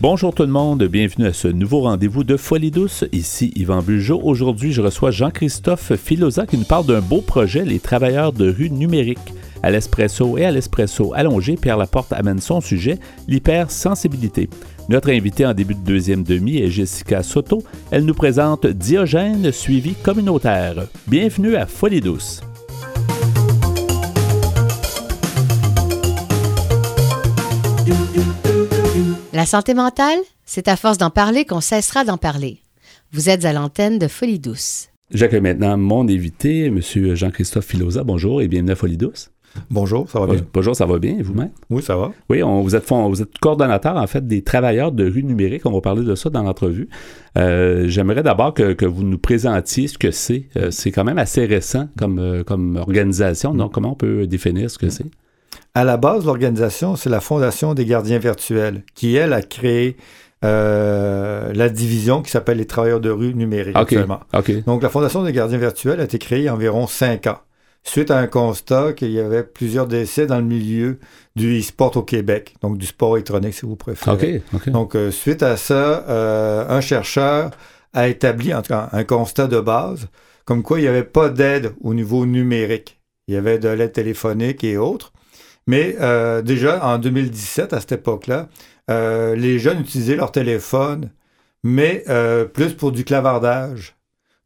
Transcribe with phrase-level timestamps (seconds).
[0.00, 3.04] Bonjour tout le monde, bienvenue à ce nouveau rendez-vous de Folie douce.
[3.10, 4.20] Ici Yvan Bugeaud.
[4.22, 8.70] Aujourd'hui, je reçois Jean-Christophe Filosa qui nous parle d'un beau projet, les travailleurs de rue
[8.70, 9.18] numérique.
[9.60, 14.48] À l'espresso et à l'espresso allongé, Pierre Laporte amène son sujet, l'hypersensibilité.
[14.88, 17.64] Notre invitée en début de deuxième demi est Jessica Soto.
[17.90, 20.86] Elle nous présente Diogène suivi communautaire.
[21.08, 22.40] Bienvenue à Folie douce.
[29.38, 32.58] La santé mentale, c'est à force d'en parler qu'on cessera d'en parler.
[33.12, 34.88] Vous êtes à l'antenne de Folie douce.
[35.12, 36.80] J'accueille maintenant mon invité, M.
[37.14, 38.02] Jean-Christophe Filosa.
[38.02, 39.30] Bonjour et bienvenue à Folie douce.
[39.70, 40.44] Bonjour, ça va bien?
[40.52, 41.52] Bonjour, ça va bien, vous-même?
[41.70, 42.10] Oui, ça va.
[42.28, 45.66] Oui, on, vous, êtes, vous êtes coordonnateur, en fait, des travailleurs de rue numérique.
[45.66, 46.88] On va parler de ça dans l'entrevue.
[47.36, 50.48] Euh, J'aimerais d'abord que, que, vous nous présentiez ce que c'est.
[50.56, 53.54] Euh, c'est quand même assez récent comme, euh, comme organisation.
[53.54, 55.06] Donc, comment on peut définir ce que c'est?
[55.74, 59.96] À la base, l'organisation, c'est la Fondation des gardiens virtuels, qui, elle, a créé
[60.44, 64.20] euh, la division qui s'appelle les travailleurs de rue numérique actuellement.
[64.66, 67.38] Donc, la Fondation des gardiens virtuels a été créée il y a environ cinq ans,
[67.82, 70.98] suite à un constat qu'il y avait plusieurs décès dans le milieu
[71.36, 74.16] du e-sport au Québec, donc du sport électronique, si vous préférez.
[74.68, 77.50] Donc, euh, suite à ça, euh, un chercheur
[77.94, 80.08] a établi, en tout cas, un constat de base,
[80.44, 83.00] comme quoi il n'y avait pas d'aide au niveau numérique.
[83.26, 85.12] Il y avait de l'aide téléphonique et autres.
[85.68, 88.48] Mais euh, déjà, en 2017, à cette époque-là,
[88.90, 91.10] euh, les jeunes utilisaient leur téléphone,
[91.62, 93.94] mais euh, plus pour du clavardage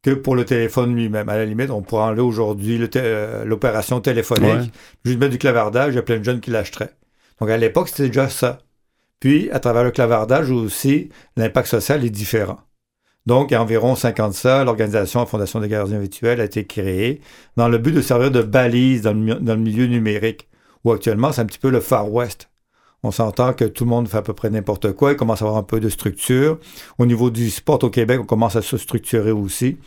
[0.02, 1.28] que pour le téléphone lui-même.
[1.28, 2.76] À la limite, on pourrait enlever aujourd'hui
[3.44, 4.72] l'opération téléphonique,
[5.04, 6.90] juste mettre du clavardage, il y a plein de jeunes qui l'achèteraient.
[7.38, 8.58] Donc à l'époque, c'était déjà ça.
[9.20, 12.58] Puis, à travers le clavardage aussi, l'impact social est différent.
[13.26, 16.66] Donc, il y a environ 50 ça, l'organisation la Fondation des gardiens virtuels a été
[16.66, 17.20] créée
[17.56, 20.48] dans le but de servir de balise dans le milieu numérique
[20.84, 22.48] où actuellement, c'est un petit peu le Far West.
[23.02, 25.46] On s'entend que tout le monde fait à peu près n'importe quoi, il commence à
[25.46, 26.58] avoir un peu de structure.
[26.98, 29.78] Au niveau du sport au Québec, on commence à se structurer aussi.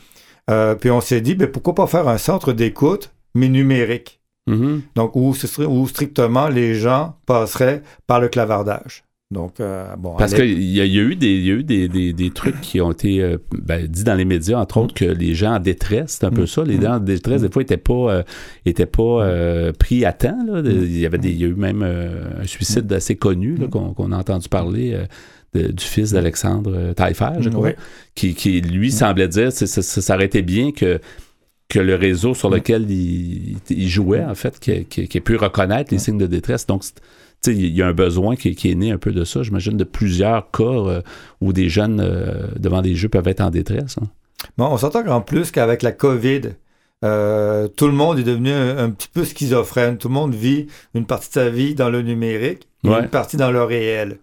[0.50, 4.20] Euh, puis on s'est dit, ben, pourquoi pas faire un centre d'écoute, mais numérique?
[4.48, 4.82] Mm-hmm.
[4.96, 5.34] Donc, où,
[5.68, 9.04] où strictement les gens passeraient par le clavardage.
[9.32, 10.16] Donc, euh, bon.
[10.18, 12.92] Parce qu'il y, a eu, des, y a eu des, des, des trucs qui ont
[12.92, 16.26] été euh, ben, dit dans les médias, entre autres, que les gens en détresse, c'est
[16.26, 16.48] un peu mm.
[16.48, 16.64] ça.
[16.64, 18.24] Les gens en détresse, des fois, n'étaient pas, euh,
[18.66, 20.38] étaient pas pris à temps.
[20.46, 20.62] Là.
[20.64, 24.18] Il, y avait des, il y a eu même un suicide assez connu qu'on a
[24.18, 24.96] entendu parler.
[25.54, 27.72] du fils d'Alexandre Taillefer, je crois,
[28.14, 31.00] qui, qui, lui semblait dire que ça, ça, aurait été bien que
[31.68, 35.36] que le réseau sur lequel il, il jouait, en fait, qui, qui, qui ait pu
[35.36, 36.68] reconnaître les signes de détresse.
[36.68, 36.84] Donc,
[37.48, 40.50] il y a un besoin qui, est né un peu de ça, j'imagine, de plusieurs
[40.52, 41.02] cas euh,
[41.42, 43.98] où des jeunes euh, devant des jeux peuvent être en détresse.
[44.02, 44.08] Hein.
[44.58, 46.42] Bon, on s'entend en plus qu'avec la COVID,
[47.04, 49.98] euh, tout le monde est devenu un, petit peu schizophrène.
[49.98, 53.38] Tout le monde vit une partie de sa vie dans le numérique et une partie
[53.38, 54.20] dans le réel.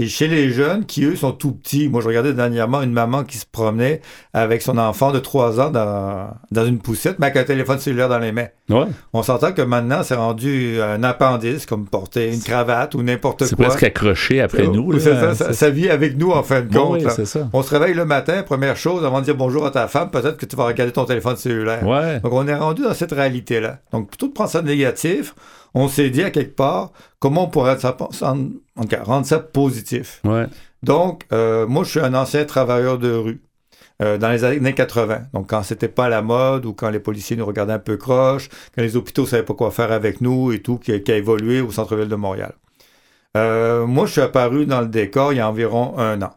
[0.00, 3.24] Et chez les jeunes, qui eux sont tout petits, moi je regardais dernièrement une maman
[3.24, 4.00] qui se promenait
[4.32, 8.08] avec son enfant de 3 ans dans, dans une poussette, mais avec un téléphone cellulaire
[8.08, 8.46] dans les mains.
[8.70, 8.86] Ouais.
[9.12, 13.46] On s'entend que maintenant, c'est rendu un appendice, comme porter une cravate ou n'importe quoi.
[13.48, 15.00] C'est presque accroché après euh, nous.
[15.00, 17.00] ça, ça, vit avec nous en fin de compte.
[17.10, 17.48] ça.
[17.52, 20.36] On se réveille le matin, première chose, avant de dire bonjour à ta femme, peut-être
[20.36, 21.84] que tu vas regarder ton téléphone cellulaire.
[21.84, 22.20] Ouais.
[22.20, 23.78] Donc on est rendu dans cette réalité-là.
[23.90, 25.34] Donc plutôt de prendre ça négatif,
[25.74, 30.22] on s'est dit à quelque part comment on pourrait rendre ça positif.
[30.82, 33.42] Donc, euh, moi, je suis un ancien travailleur de rue.
[34.00, 35.22] Euh, dans les années 80.
[35.34, 38.48] Donc, quand c'était pas la mode ou quand les policiers nous regardaient un peu croche,
[38.72, 41.72] quand les hôpitaux savaient pas quoi faire avec nous et tout, qui, a évolué au
[41.72, 42.52] centre-ville de Montréal.
[43.36, 46.30] Euh, moi, je suis apparu dans le décor il y a environ un an,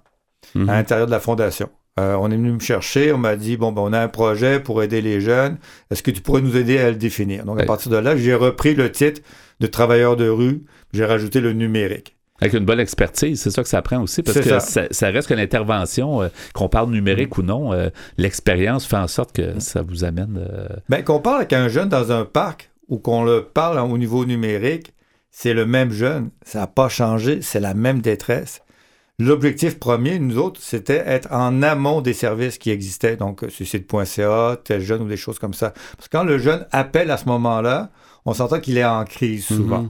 [0.56, 0.70] mhm.
[0.70, 1.70] à l'intérieur de la fondation.
[2.00, 4.60] Euh, on est venu me chercher, on m'a dit bon ben on a un projet
[4.62, 5.58] pour aider les jeunes.
[5.90, 7.44] Est-ce que tu pourrais nous aider à le définir?
[7.44, 9.22] Donc à partir de là, j'ai repris le titre
[9.60, 10.64] de travailleur de rue,
[10.94, 12.16] j'ai rajouté le numérique.
[12.40, 15.10] Avec une bonne expertise, c'est ça que ça prend aussi, parce que ça.
[15.10, 19.60] reste qu'une intervention, euh, qu'on parle numérique ou non, euh, l'expérience fait en sorte que
[19.60, 20.44] ça vous amène.
[20.90, 24.26] Ben, qu'on parle avec un jeune dans un parc ou qu'on le parle au niveau
[24.26, 24.94] numérique,
[25.30, 28.62] c'est le même jeune, ça n'a pas changé, c'est la même détresse.
[29.24, 34.58] L'objectif premier, nous autres, c'était être en amont des services qui existaient, donc euh, suicide.ca,
[34.64, 35.76] tel jeune ou des choses comme ça.
[35.96, 37.92] Parce que quand le jeune appelle à ce moment-là,
[38.26, 39.90] on s'entend qu'il est en crise souvent, mhm.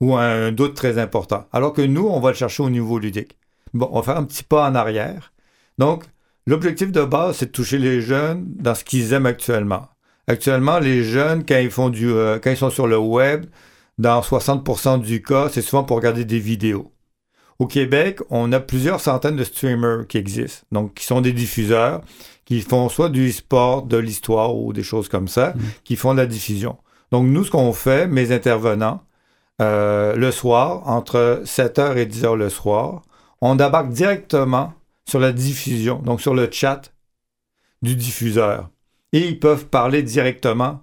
[0.00, 1.46] ou un doute très important.
[1.52, 3.38] Alors que nous, on va le chercher au niveau ludique.
[3.72, 5.32] Bon, on va faire un petit pas en arrière.
[5.78, 6.02] Donc,
[6.48, 9.90] l'objectif de base, c'est de toucher les jeunes dans ce qu'ils aiment actuellement.
[10.26, 13.46] Actuellement, les jeunes, quand ils font du, euh, quand ils sont sur le web,
[13.98, 16.92] dans 60% du cas, c'est souvent pour regarder des vidéos.
[17.62, 22.00] Au Québec, on a plusieurs centaines de streamers qui existent, donc qui sont des diffuseurs,
[22.44, 25.60] qui font soit du sport, de l'histoire ou des choses comme ça, mm.
[25.84, 26.76] qui font de la diffusion.
[27.12, 29.04] Donc nous, ce qu'on fait, mes intervenants,
[29.60, 33.02] euh, le soir, entre 7h et 10h le soir,
[33.40, 34.72] on embarque directement
[35.08, 36.92] sur la diffusion, donc sur le chat
[37.80, 38.70] du diffuseur.
[39.12, 40.80] Et ils peuvent parler directement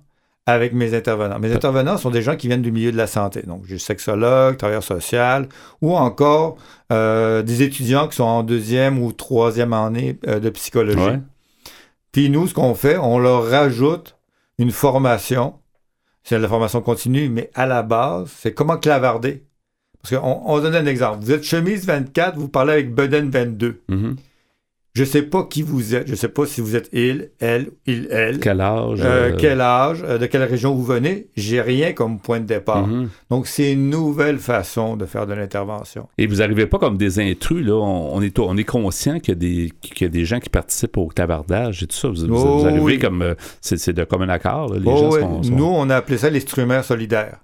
[0.52, 1.40] avec mes intervenants.
[1.40, 3.44] Mes intervenants sont des gens qui viennent du milieu de la santé.
[3.44, 5.48] Donc, j'ai sexologue, travailleur social,
[5.82, 6.58] ou encore
[6.92, 11.20] euh, des étudiants qui sont en deuxième ou troisième année euh, de psychologie.
[12.12, 14.18] Puis nous, ce qu'on fait, on leur rajoute
[14.58, 15.56] une formation.
[16.24, 19.44] C'est de la formation continue, mais à la base, c'est comment clavarder.
[20.02, 21.20] Parce qu'on on donne un exemple.
[21.24, 23.82] Vous êtes chemise 24, vous parlez avec Beden 22.
[25.00, 26.08] Je ne sais pas qui vous êtes.
[26.08, 28.42] Je ne sais pas si vous êtes il, elle, il, elle.
[28.42, 29.00] Quel âge.
[29.00, 31.28] Euh, euh, quel âge, euh, de quelle région vous venez?
[31.38, 32.86] J'ai rien comme point de départ.
[32.86, 33.08] Mhm.
[33.30, 36.10] Donc, c'est une nouvelle façon de faire de l'intervention.
[36.18, 37.76] Et vous n'arrivez pas comme des intrus, là?
[37.76, 41.88] On, est, on est conscient qu'il y, a des, gens qui participent au clavardage et
[41.88, 42.10] tout ça?
[42.10, 43.36] Vous, oh arrivez comme.
[43.62, 47.38] C'est de commun accord, Les oh gens Nous, on a appelé ça les strumeurs solidaires.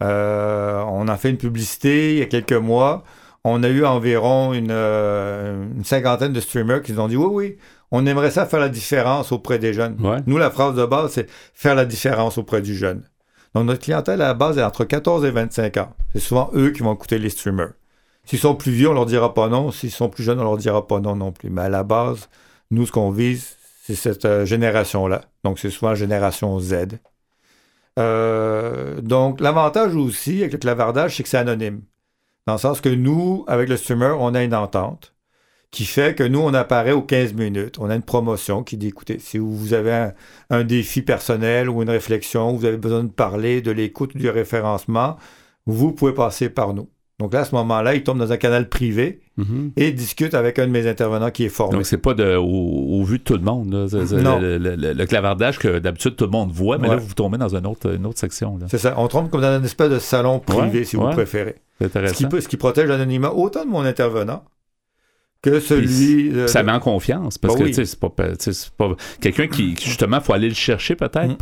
[0.00, 3.04] on a fait une publicité il y a quelques mois
[3.44, 7.56] on a eu environ euh, une, cinquantaine de streamers qui nous ont dit oui, oui,
[7.90, 9.96] on aimerait ça faire la différence auprès des jeunes.
[10.26, 13.02] Nous, la phrase de base, c'est faire la différence auprès du jeune.
[13.54, 15.94] Donc, notre clientèle à la base est entre 14 et 25 ans.
[16.12, 17.74] C'est souvent eux qui vont écouter les streamers.
[18.24, 19.70] S'ils sont plus vieux, on leur dira pas non.
[19.70, 21.50] S'ils sont plus jeunes, on leur dira pas non non plus.
[21.50, 22.28] Mais à la base,
[22.70, 25.20] nous, ce qu'on vise, c'est cette euh, génération-là.
[25.44, 26.98] Donc, c'est souvent la génération Z.
[27.98, 31.82] Euh, donc, l'avantage aussi avec le clavardage, c'est que c'est anonyme.
[32.46, 35.14] Dans le sens que nous, avec le streamer, on a une entente
[35.70, 37.78] qui fait que nous, on apparaît aux 15 minutes.
[37.80, 40.10] On a une promotion qui dit, écoutez, si vous avez
[40.50, 45.16] un, défi personnel ou une réflexion, vous avez besoin de parler, de l'écoute, du référencement,
[45.66, 46.88] vous pouvez passer par nous.
[47.20, 49.70] Donc là, à ce moment-là, il tombe dans un canal privé mhm.
[49.76, 51.76] et discute avec un de mes intervenants qui est formé.
[51.76, 53.68] Donc, c'est pas de, au, vu de tout le monde.
[53.68, 54.40] non.
[54.40, 57.94] Le, clavardage que d'habitude tout le monde voit, mais là, vous tombez dans une autre,
[57.94, 58.58] une autre section.
[58.68, 58.94] C'est ça.
[58.96, 61.56] On tombe comme dans une espèce de salon privé, si vous préférez.
[61.80, 64.44] Ce qui, ce qui protège l'anonymat autant de mon intervenant
[65.42, 66.32] que celui.
[66.48, 70.48] ça met en confiance parce bah que c'est pas, pas quelqu'un qui justement faut aller
[70.48, 71.36] le chercher peut-être mm.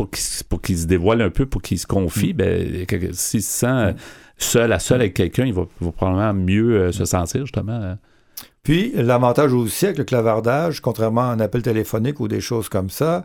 [0.48, 2.34] pour qu'il se dévoile un peu pour qu'il se confie.
[2.34, 2.36] Mm.
[2.36, 3.94] Ben s'il se sent
[4.36, 7.72] seul à seul avec quelqu'un, il va, probablement mieux euh, se sentir justement.
[7.72, 7.98] Hein.
[8.62, 12.90] Puis l'avantage aussi avec le clavardage, contrairement à un appel téléphonique ou des choses comme
[12.90, 13.24] ça,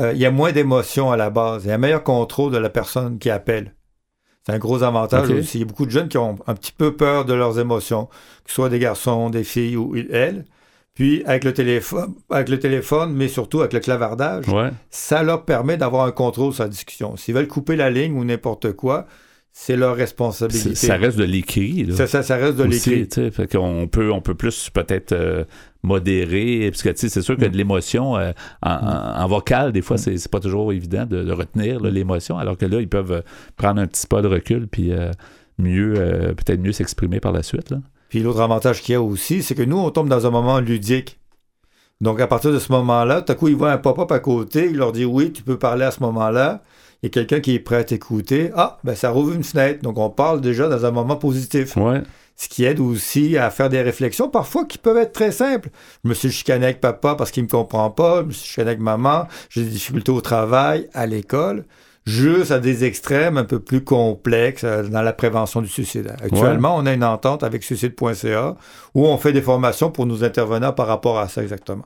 [0.00, 1.64] euh, il y a moins d'émotions à la base.
[1.64, 3.74] Il y a un meilleur contrôle de la personne qui appelle.
[4.46, 5.58] C'est un gros avantage aussi.
[5.58, 8.06] Il y a beaucoup de jeunes qui ont un petit peu peur de leurs émotions,
[8.44, 10.44] que ce soit des garçons, des filles ou elles.
[10.94, 14.44] Puis avec le téléphone, avec le téléphone, mais surtout avec le clavardage,
[14.88, 17.16] ça leur permet d'avoir un contrôle sur la discussion.
[17.16, 19.06] S'ils veulent couper la ligne ou n'importe quoi,
[19.58, 20.74] c'est leur responsabilité.
[20.74, 21.88] Ça reste de l'écrit.
[21.94, 23.08] Ça, ça, reste de l'écrit.
[23.56, 25.44] On peut, on peut plus peut-être euh,
[25.82, 30.40] modérer, parce que c'est sûr que de l'émotion euh, en, vocal, des fois, c'est pas
[30.40, 33.22] toujours évident de, retenir l'émotion, alors que là, ils peuvent
[33.56, 35.10] prendre un petit pas de recul, puis euh,
[35.58, 35.94] mieux,
[36.36, 37.72] peut-être mieux s'exprimer par la suite.
[38.10, 40.60] Puis l'autre avantage qu'il y a aussi, c'est que nous, on tombe dans un moment
[40.60, 41.18] ludique.
[42.00, 44.66] Donc, à partir de ce moment-là, tout à coup, ils voient un pop-up à côté,
[44.70, 46.62] il leur dit oui, tu peux parler à ce moment-là
[47.02, 49.82] il y a quelqu'un qui est prêt à t'écouter, ah, ben ça rouvre une fenêtre.
[49.82, 51.76] Donc on parle déjà dans un moment positif.
[52.38, 55.70] Ce qui aide aussi à faire des réflexions, parfois qui peuvent être très simples.
[56.04, 58.48] Je me suis chicané avec papa parce qu'il ne me comprend pas, je me suis
[58.48, 61.64] chicané avec maman, j'ai des difficultés au travail, à l'école
[62.06, 66.14] juste à des extrêmes un peu plus complexes euh, dans la prévention du suicide.
[66.22, 68.56] Actuellement, on a une entente avec suicide.ca
[68.94, 71.84] où on fait des formations pour nos intervenants par rapport à ça exactement.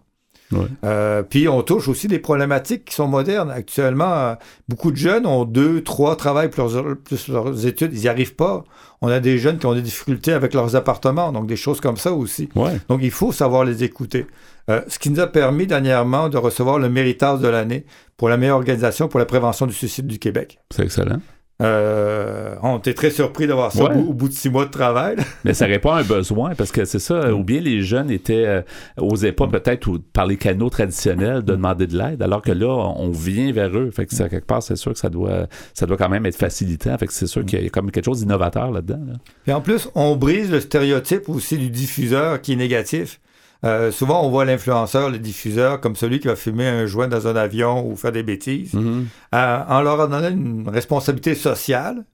[0.85, 3.51] Euh, puis on touche aussi des problématiques qui sont modernes.
[3.51, 4.35] Actuellement, euh,
[4.69, 6.63] beaucoup de jeunes ont deux, trois travails plus,
[7.05, 7.93] plus leurs études.
[7.95, 8.65] Ils n'y arrivent pas.
[9.01, 11.97] On a des jeunes qui ont des difficultés avec leurs appartements, donc des choses comme
[11.97, 12.49] ça aussi.
[12.89, 14.27] Donc il faut savoir les écouter.
[14.69, 18.37] Euh, ce qui nous a permis dernièrement de recevoir le méritage de l'année pour la
[18.37, 20.59] meilleure organisation pour la prévention du suicide du Québec.
[20.71, 21.21] C'est excellent.
[21.61, 25.17] Euh, on était très surpris d'avoir ça au, bout de six mois de travail.
[25.45, 28.47] Mais ça répond à un besoin parce que c'est ça, ou bien les jeunes étaient
[28.47, 28.63] euh,
[28.97, 33.11] osaient pas peut-être par les canaux traditionnels de demander de l'aide, alors que là, on
[33.11, 33.91] vient vers eux.
[33.91, 36.37] Fait que ça, quelque part, c'est sûr que ça doit, ça doit quand même être
[36.37, 36.97] facilitant.
[36.97, 39.01] Fait que c'est sûr qu'il y a comme quelque chose d'innovateur là-dedans.
[39.47, 43.21] Et en plus, on brise le stéréotype aussi du diffuseur qui est négatif.
[43.65, 47.29] Euh, souvent, on voit l'influenceur, le diffuseur, comme celui qui va fumer un joint dans
[47.29, 49.05] un avion ou faire des bêtises, mm-hmm.
[49.35, 52.05] euh, en leur donnant une responsabilité sociale,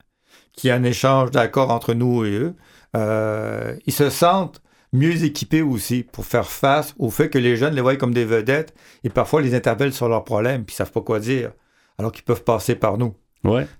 [0.53, 2.53] qui est un échange d'accord entre nous et eux.
[2.95, 4.61] Euh, ils se sentent
[4.93, 8.25] mieux équipés aussi pour faire face au fait que les jeunes les voient comme des
[8.25, 8.73] vedettes
[9.03, 11.51] et parfois les interpellent sur leurs problèmes puis ils savent pas quoi dire,
[11.97, 13.13] alors qu'ils peuvent passer par nous.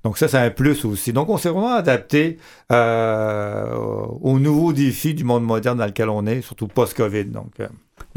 [0.03, 1.13] Donc ça, c'est un plus aussi.
[1.13, 2.37] Donc on s'est vraiment adapté
[2.71, 7.25] euh, aux nouveaux défis du monde moderne dans lequel on est, surtout post-COVID.
[7.25, 7.67] Donc, euh.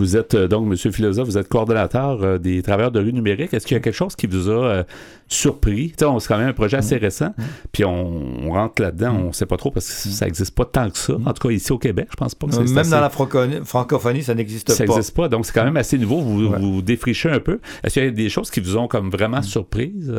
[0.00, 3.52] Vous êtes euh, donc, Monsieur Philosophe, vous êtes coordonnateur euh, des travailleurs de rue numérique.
[3.52, 4.84] Est-ce qu'il y a quelque chose qui vous a euh,
[5.28, 5.92] surpris?
[5.98, 7.00] c'est quand même un projet assez mm.
[7.00, 7.42] récent, mm.
[7.70, 10.88] puis on, rentre là-dedans, on ne sait pas trop parce que ça n'existe pas tant
[10.88, 11.14] que ça.
[11.24, 14.34] En tout cas, ici au Québec, je pense pas que Même dans la francophonie, ça
[14.34, 14.72] n'existe pas.
[14.72, 16.20] Ça n'existe pas, donc c'est quand même assez nouveau.
[16.20, 17.60] Vous, vous défrichez un peu.
[17.84, 20.12] Est-ce qu'il y a des choses qui vous ont comme vraiment surprise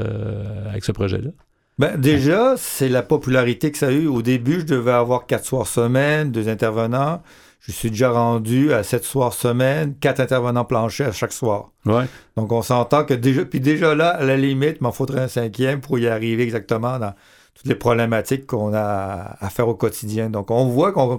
[0.70, 1.32] avec ce projet-là?
[1.80, 4.06] Ben, déjà, c'est la popularité que ça a eu.
[4.06, 7.24] Au début, je devais avoir quatre soirs semaine, deux intervenants.
[7.62, 11.70] Je suis déjà rendu à sept soirs semaine, quatre intervenants planchers à chaque soir.
[11.86, 12.06] Ouais.
[12.36, 15.28] Donc, on s'entend que déjà, puis déjà là, à la limite, il m'en faudrait un
[15.28, 17.14] cinquième pour y arriver exactement dans
[17.54, 20.32] toutes les problématiques qu'on a à faire au quotidien.
[20.32, 21.18] Donc, on voit qu'on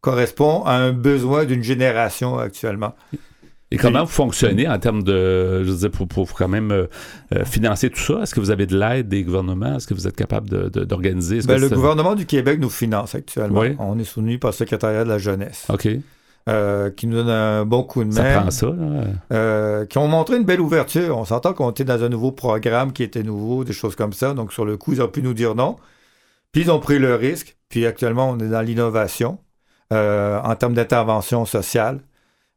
[0.00, 2.94] correspond à un besoin d'une génération actuellement.
[3.72, 6.86] Et comment vous fonctionnez en termes de, je veux dire, pour, pour quand même euh,
[7.34, 8.20] euh, financer tout ça?
[8.22, 9.76] Est-ce que vous avez de l'aide des gouvernements?
[9.76, 11.40] Est-ce que vous êtes capable d'organiser?
[11.40, 13.64] De, ben, le gouvernement du Québec nous finance actuellement.
[13.80, 15.66] On est soutenu par le secrétariat de la jeunesse.
[15.68, 15.88] OK.
[16.48, 18.14] Euh, qui nous donne un bon coup de main.
[18.14, 18.66] Ça prend ça,
[19.30, 19.84] là.
[19.86, 21.18] qui ont montré une belle ouverture.
[21.18, 24.32] On s'entend qu'on était dans un nouveau programme qui était nouveau, des choses comme ça.
[24.32, 25.74] Donc, sur le coup, ils ont pu nous dire non.
[26.52, 27.56] Puis, ils ont pris le risque.
[27.68, 29.38] Puis, actuellement, on est dans l'innovation
[29.90, 31.98] en termes d'intervention sociale.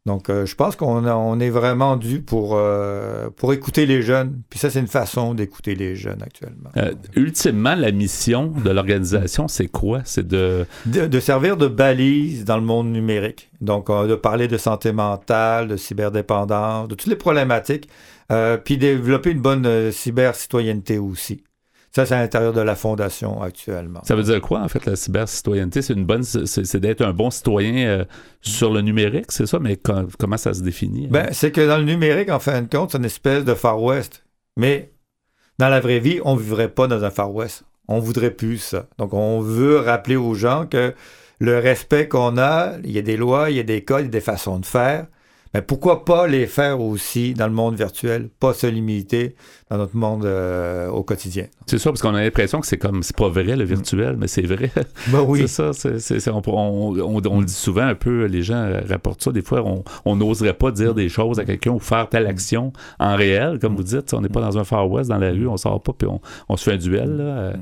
[0.09, 4.41] Donc, euh, je pense qu'on on est vraiment dû pour, euh, pour écouter les jeunes.
[4.49, 6.71] Puis ça, c'est une façon d'écouter les jeunes actuellement.
[6.77, 10.01] Euh, ultimement, la mission de l'organisation, c'est quoi?
[10.05, 10.65] C'est de...
[10.87, 11.19] de...
[11.19, 13.51] servir de balise dans le monde numérique.
[13.61, 17.87] Donc, de parler de santé mentale, de cyberdépendance, de toutes les problématiques.
[18.63, 21.43] puis développer une bonne cyber-citoyenneté aussi.
[21.91, 24.01] Ça, c'est à l'intérieur de la fondation actuellement.
[24.03, 25.81] Ça veut dire quoi, en fait, la cybercitoyenneté?
[25.81, 28.05] C'est une bonne, c'est d'être un bon citoyen euh,
[28.41, 29.57] sur le numérique, c'est ça?
[29.59, 29.77] Mais
[30.19, 31.05] comment ça se définit?
[31.05, 31.11] Hein?
[31.11, 33.81] Ben, c'est que dans le numérique, en fin de compte, c'est une espèce de Far
[33.81, 34.23] West.
[34.55, 34.91] Mais
[35.57, 37.63] dans la vraie vie, on ne vivrait pas dans un Far West.
[37.87, 38.85] On voudrait plus ça.
[38.99, 40.93] Donc, on veut rappeler aux gens que
[41.39, 44.05] le respect qu'on a, il y a des lois, il y a des codes, il
[44.05, 45.07] y a des façons de faire.
[45.53, 49.35] Mais pourquoi pas les faire aussi dans le monde virtuel, pas se limiter
[49.71, 51.47] dans notre monde euh, au quotidien?
[51.65, 54.27] C'est ça, parce qu'on a l'impression que c'est comme, c'est pas vrai le virtuel, mais
[54.27, 54.71] c'est vrai.
[55.07, 55.39] Ben oui.
[55.47, 55.73] c'est
[56.19, 59.63] ça, on, le dit souvent un peu, les gens rapportent ça, des fois,
[60.05, 63.75] on n'oserait pas dire des choses à quelqu'un ou faire telle action en réel, comme
[63.75, 65.93] vous dites, on n'est pas dans un Far West, dans la rue, on sort pas,
[65.97, 66.07] puis
[66.47, 67.23] on, se fait un duel, là.
[67.23, 67.53] Euh,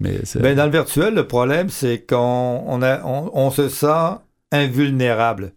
[0.00, 4.16] mais ben, dans le virtuel, le problème, c'est qu'on on se sent
[4.50, 5.52] invulnérable.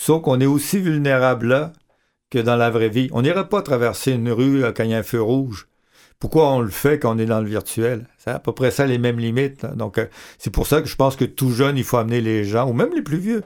[0.00, 1.74] Sauf qu'on est aussi vulnérable là
[2.30, 3.10] que dans la vraie vie.
[3.12, 5.68] On n'irait pas traverser une rue euh, quand il y a un feu rouge.
[6.18, 8.06] Pourquoi on le fait quand on est dans le virtuel?
[8.16, 9.66] C'est à peu près ça les mêmes limites.
[9.66, 10.06] Donc, euh,
[10.38, 12.72] c'est pour ça que je pense que tout jeune, il faut amener les gens, ou
[12.72, 13.42] même les plus vieux,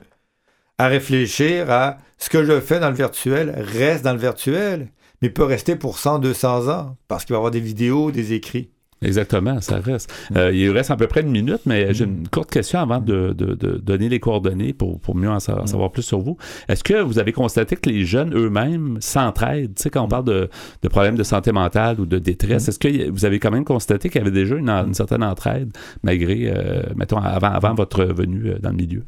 [0.79, 4.93] à réfléchir à ce que je fais dans le virtuel reste dans le virtuel,
[5.23, 8.33] mais peut rester pour 100, 200 ans, parce qu'il va y avoir des vidéos, des
[8.33, 8.71] écrits.
[9.05, 10.13] Exactement, ça reste.
[10.35, 13.33] Euh, il reste à peu près une minute, mais j'ai une courte question avant de,
[13.33, 16.37] donner les coordonnées pour, mieux en savoir, plus sur vous.
[16.69, 19.75] Est-ce que vous avez constaté que les jeunes eux-mêmes s'entraident?
[19.75, 20.49] Tu sais, quand on parle de,
[20.89, 24.21] problèmes de santé mentale ou de détresse, est-ce que vous avez quand même constaté qu'il
[24.21, 25.71] y avait déjà une, certaine entraide,
[26.03, 29.03] malgré, euh, mettons, avant, avant votre venue euh, dans le milieu?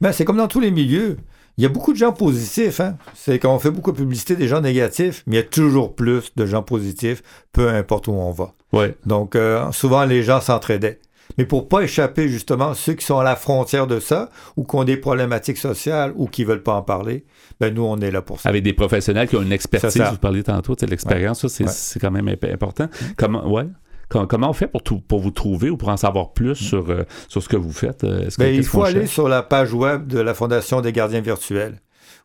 [0.00, 1.16] Ben, c'est comme dans tous les milieux.
[1.60, 2.80] Il y a beaucoup de gens positifs.
[2.80, 2.96] Hein?
[3.14, 6.32] C'est qu'on fait beaucoup de publicité des gens négatifs, mais il y a toujours plus
[6.34, 8.54] de gens positifs, peu importe où on va.
[8.72, 8.96] Ouais.
[9.04, 11.00] Donc, euh, souvent, les gens s'entraidaient.
[11.36, 14.74] Mais pour pas échapper justement ceux qui sont à la frontière de ça, ou qui
[14.74, 17.26] ont des problématiques sociales, ou qui veulent pas en parler,
[17.60, 18.48] ben nous, on est là pour ça.
[18.48, 22.34] Avec des professionnels qui ont une expertise, vous parliez tantôt, l'expérience, ça, c'est quand même
[22.50, 22.88] important.
[23.18, 23.66] Comment, ouais.
[24.10, 27.42] Comment on fait pour, pour vous trouver ou pour en savoir plus sur, euh, sur
[27.42, 28.02] ce que vous faites?
[28.04, 31.76] Euh, ben, il faut aller sur la page web de la Fondation des gardiens virtuels.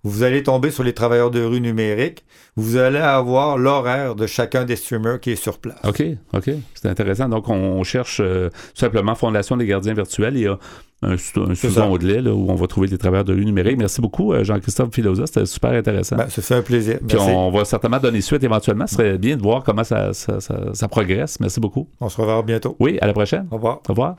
[0.03, 2.25] Vous allez tomber sur les travailleurs de rue numériques.
[2.55, 5.79] Vous allez avoir l'horaire de chacun des streamers qui est sur place.
[5.83, 6.51] OK, OK.
[6.75, 7.27] C'est intéressant.
[7.27, 10.37] Donc, on, cherche euh, simplement Fondation des gardiens virtuels.
[10.37, 10.59] Il y a
[11.05, 13.77] un, sous-onglet où on va trouver les travailleurs de rue numérique.
[13.77, 15.25] Merci beaucoup, euh, Jean-Christophe Filosa.
[15.25, 16.15] C'était super intéressant.
[16.15, 16.99] Ben, ça un plaisir.
[17.07, 18.87] Puis on, va certainement donner suite éventuellement.
[18.87, 21.39] Ce serait bien de voir comment ça, ça, progresse.
[21.39, 21.87] Merci beaucoup.
[21.99, 22.75] On se reverra bientôt.
[22.79, 23.47] Oui, à la prochaine.
[23.51, 23.81] Au revoir.
[23.87, 24.15] Au revoir.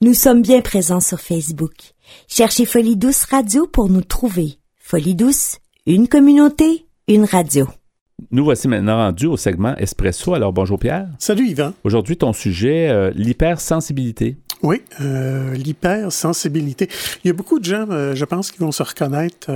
[0.00, 1.74] Nous sommes bien présents sur Facebook.
[2.28, 4.58] Cherchez Folie Douce Radio pour nous trouver.
[4.78, 7.66] Folie Douce, une communauté, une radio.
[8.30, 10.34] Nous voici maintenant rendus au segment Espresso.
[10.34, 11.08] Alors bonjour Pierre.
[11.18, 11.72] Salut Yvan.
[11.84, 14.36] Aujourd'hui ton sujet, euh, l'hypersensibilité.
[14.62, 16.88] Oui, euh, l'hypersensibilité.
[17.22, 19.50] Il y a beaucoup de gens, euh, je pense, qui vont se reconnaître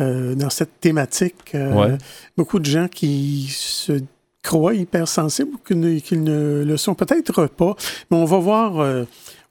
[0.00, 1.56] euh, dans cette thématique.
[2.36, 4.00] Beaucoup de gens qui se
[4.42, 7.76] croient hypersensibles ou qu'ils ne le sont peut-être pas.
[8.10, 9.04] Mais on va voir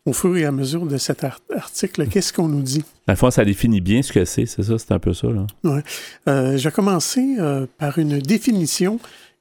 [0.06, 2.84] au fur et à mesure de cet article, qu'est-ce qu'on nous dit?
[3.08, 5.28] La fois, ça définit bien ce que c'est, c'est ça, c'est un peu ça.
[5.28, 5.48] Là.
[5.64, 5.82] Ouais.
[6.28, 7.38] Euh, je vais commencer
[7.80, 9.00] par une définition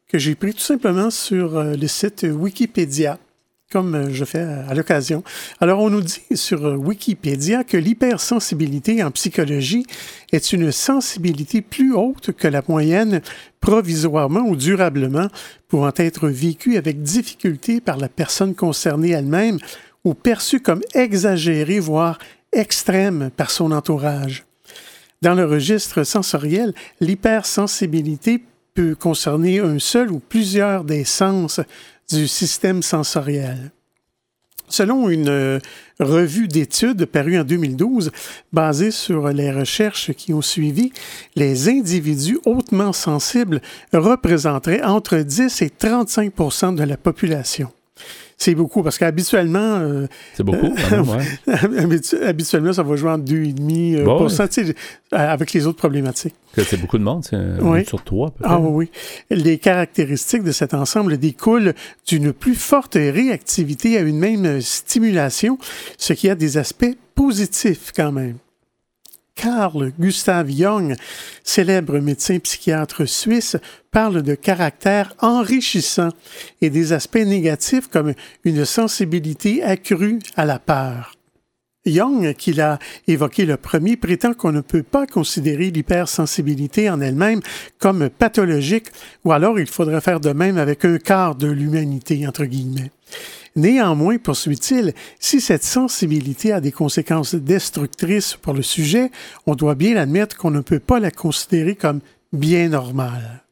[0.09, 3.19] que j'ai prise tout simplement sur le site Wikipédia
[3.75, 4.39] comme je fais
[4.69, 5.25] à l'occasion.
[5.61, 9.85] Alors, on nous dit sur Wikipédia que l'hypersensibilité en psychologie
[10.31, 13.21] est une sensibilité plus haute que la moyenne
[13.59, 15.27] provisoirement ou durablement,
[15.67, 19.59] pouvant être vécue avec difficulté par la personne concernée elle-même
[20.05, 22.21] ou perçue comme exagérée, voire
[22.53, 24.45] extrême par son entourage.
[25.21, 28.41] Dans le registre sensoriel, l'hypersensibilité
[28.75, 31.61] peut concerner un seul ou plusieurs des sens
[32.11, 33.73] du système sensoriel.
[34.69, 35.59] Selon une euh,
[36.01, 38.11] revue d'études parue en 2012,
[38.53, 40.93] basée sur les recherches qui ont suivi,
[41.37, 43.61] les individus hautement sensibles
[43.93, 47.71] représenteraient entre 10 et 35% de la population.
[48.37, 49.79] C'est beaucoup parce qu'habituellement.
[49.79, 50.75] Euh, c'est beaucoup,
[52.27, 54.29] habituellement, ça va jouer en 2,5 euh, bon,
[55.13, 56.35] avec les autres problématiques.
[56.57, 57.85] C'est beaucoup de monde, c'est oui.
[57.85, 58.33] sur trois.
[58.43, 58.91] Ah oui.
[59.31, 61.75] Les caractéristiques de cet ensemble découlent
[62.07, 65.59] d'une plus forte réactivité à une même stimulation,
[65.99, 68.37] ce qui a des aspects positifs quand même.
[69.35, 70.95] Carl Gustav Jung,
[71.43, 73.57] célèbre médecin psychiatre suisse,
[73.91, 76.11] parle de caractère enrichissant
[76.61, 78.15] et des aspects négatifs comme
[78.45, 81.15] une sensibilité accrue à la peur.
[81.87, 87.41] Jung, qui l'a évoqué le premier, prétend qu'on ne peut pas considérer l'hypersensibilité en elle-même
[87.79, 88.87] comme pathologique,
[89.25, 92.27] ou alors il faudrait faire de même avec un quart de l'humanité.
[93.57, 99.13] Néanmoins, poursuit-il, si cette sensibilité a des conséquences destructrices pour le sujet,
[99.47, 102.01] on doit bien admettre qu'on ne peut pas la considérer comme
[102.33, 103.45] bien normale.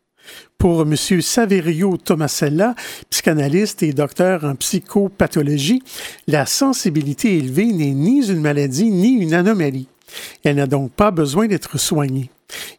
[0.58, 0.96] Pour M.
[0.96, 2.74] Saverio Tomasella,
[3.10, 5.82] psychanalyste et docteur en psychopathologie,
[6.26, 9.88] la sensibilité élevée n'est ni une maladie ni une anomalie.
[10.42, 12.30] Elle n'a donc pas besoin d'être soignée.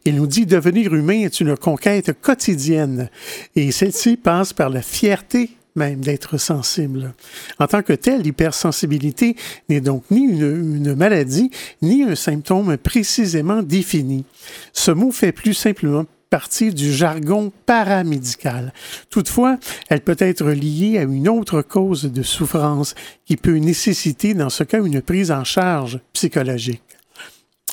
[0.04, 3.08] Il nous dit devenir humain est une conquête quotidienne
[3.56, 7.14] et celle-ci passe par la fierté même d'être sensible.
[7.58, 9.36] En tant que tel, l'hypersensibilité
[9.68, 11.50] n'est donc ni une, maladie,
[11.82, 14.24] ni un symptôme précisément défini.
[14.72, 18.72] Ce mot fait plus simplement partie du jargon paramédical.
[19.08, 24.50] Toutefois, elle peut être liée à une autre cause de souffrance qui peut nécessiter, dans
[24.50, 26.82] ce cas, une prise en charge psychologique.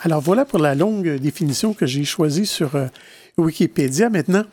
[0.03, 2.87] Alors voilà pour la longue définition que j'ai choisie sur euh,
[3.37, 4.09] Wikipédia.
[4.09, 4.43] Maintenant,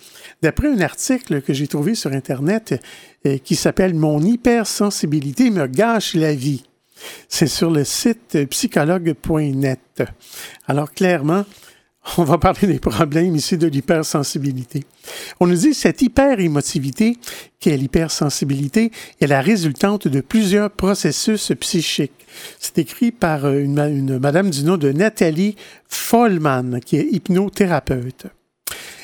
[0.43, 2.81] d'après un article que j'ai trouvé sur Internet
[3.27, 6.65] euh, qui s'appelle Mon hypersensibilité me gâche la vie.
[7.29, 10.03] C'est sur le site psychologue.net.
[10.67, 11.45] Alors clairement,
[12.19, 14.85] on va parler des problèmes ici de l'hypersensibilité.
[15.41, 17.17] On nous dit que cette hyperémotivité,
[17.61, 22.27] qui est l'hypersensibilité, est la résultante de plusieurs processus psychiques.
[22.59, 25.57] C'est écrit par euh, une, une, madame du nom de Nathalie
[25.89, 28.27] Follman, qui est hypnothérapeute.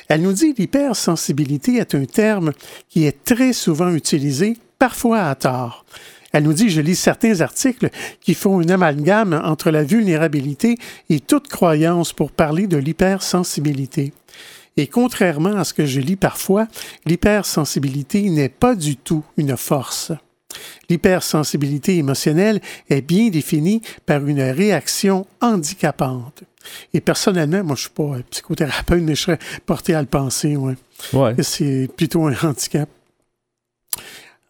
[0.08, 2.52] Elle nous dit l'hypersensibilité est un terme
[2.88, 5.84] qui est très souvent utilisé, parfois à tort.
[6.32, 7.90] Elle nous dit, je lis certains articles
[8.20, 10.76] qui font une amalgame entre la vulnérabilité
[11.08, 14.12] et toute croyance pour parler de l'hypersensibilité.
[14.76, 16.66] Et contrairement à ce que je lis parfois,
[17.06, 20.10] l'hypersensibilité n'est pas du tout une force.
[20.88, 26.42] L'hypersensibilité émotionnelle est bien définie par une réaction handicapante.
[26.92, 30.74] Et personnellement, moi, je suis pas psychothérapeute, mais je serais porté à le penser, ouais.
[31.42, 32.88] C'est plutôt un handicap.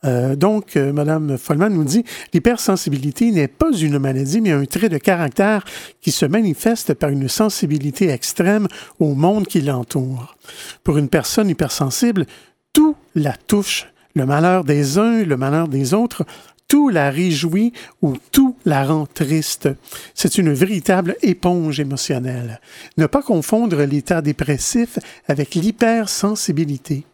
[0.05, 4.89] Euh, donc, euh, Mme Follman nous dit l'hypersensibilité n'est pas une maladie, mais un trait
[4.89, 5.65] de caractère
[6.01, 8.69] qui se manifeste par une sensibilité extrême
[9.01, 10.37] au monde qui l'entoure.
[10.83, 12.27] Pour une personne hypersensible,
[12.73, 13.87] tout la touche.
[14.17, 16.25] Le malheur des uns, le malheur des autres,
[16.69, 17.73] tout la réjouit
[18.03, 19.69] ou tout la rend triste.
[20.15, 22.61] C'est une véritable éponge émotionnelle.
[22.97, 24.99] Ne pas confondre l'état dépressif
[25.29, 27.05] avec l'hypersensibilité.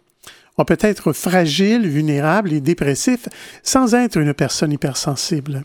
[0.58, 3.28] On peut être fragile, vulnérable et dépressif
[3.62, 5.64] sans être une personne hypersensible.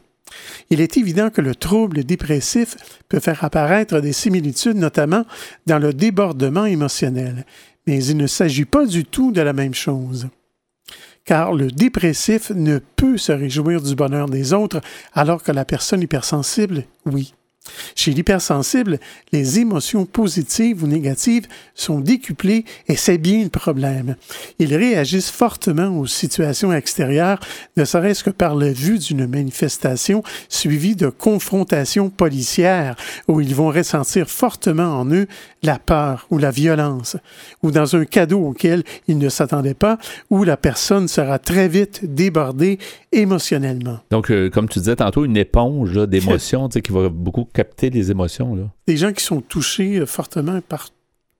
[0.69, 2.75] Il est évident que le trouble dépressif
[3.09, 5.25] peut faire apparaître des similitudes, notamment
[5.65, 7.45] dans le débordement émotionnel,
[7.87, 10.27] mais il ne s'agit pas du tout de la même chose
[11.25, 14.81] car le dépressif ne peut se réjouir du bonheur des autres,
[15.13, 17.33] alors que la personne hypersensible, oui.
[17.95, 18.99] Chez l'hypersensible,
[19.31, 24.15] les émotions positives ou négatives sont décuplées et c'est bien le problème.
[24.59, 27.39] Ils réagissent fortement aux situations extérieures,
[27.77, 32.95] ne serait-ce que par la vue d'une manifestation suivie de confrontations policières
[33.27, 35.27] où ils vont ressentir fortement en eux
[35.63, 37.17] la peur ou la violence,
[37.63, 39.97] ou dans un cadeau auquel ils ne s'attendaient pas,
[40.29, 42.77] où la personne sera très vite débordée
[43.11, 43.99] émotionnellement.
[44.11, 48.55] Donc, euh, comme tu disais tantôt, une éponge d'émotions qui va beaucoup capter les émotions.
[48.55, 48.63] Là.
[48.87, 50.89] Des gens qui sont touchés euh, fortement par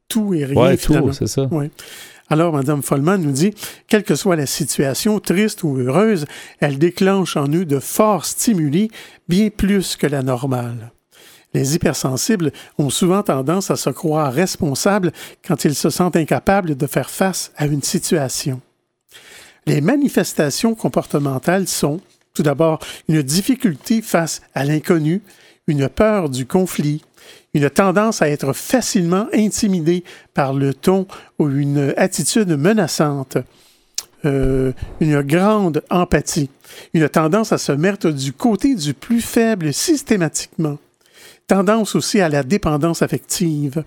[0.08, 0.70] tout et rien.
[0.72, 1.44] Oui, tout, c'est ça.
[1.46, 1.70] Ouais.
[2.30, 3.54] Alors, Mme Follman nous dit,
[3.88, 6.26] quelle que soit la situation, triste ou heureuse,
[6.60, 8.90] elle déclenche en eux de forts stimuli,
[9.28, 10.92] bien plus que la normale.
[11.54, 15.12] Les hypersensibles ont souvent tendance à se croire responsables
[15.48, 18.60] quand ils se sentent incapables de faire face à une situation.
[19.68, 22.02] Les manifestations comportementales sont,
[22.34, 25.22] tout d'abord, une difficulté face à l'inconnu,
[25.68, 27.02] une peur du conflit,
[27.54, 31.08] une tendance à être facilement intimidé par le ton
[31.40, 33.38] ou une attitude menaçante,
[34.26, 36.50] euh, une grande empathie,
[36.94, 40.78] une tendance à se mettre du côté du plus faible systématiquement,
[41.48, 43.84] tendance aussi à la dépendance affective,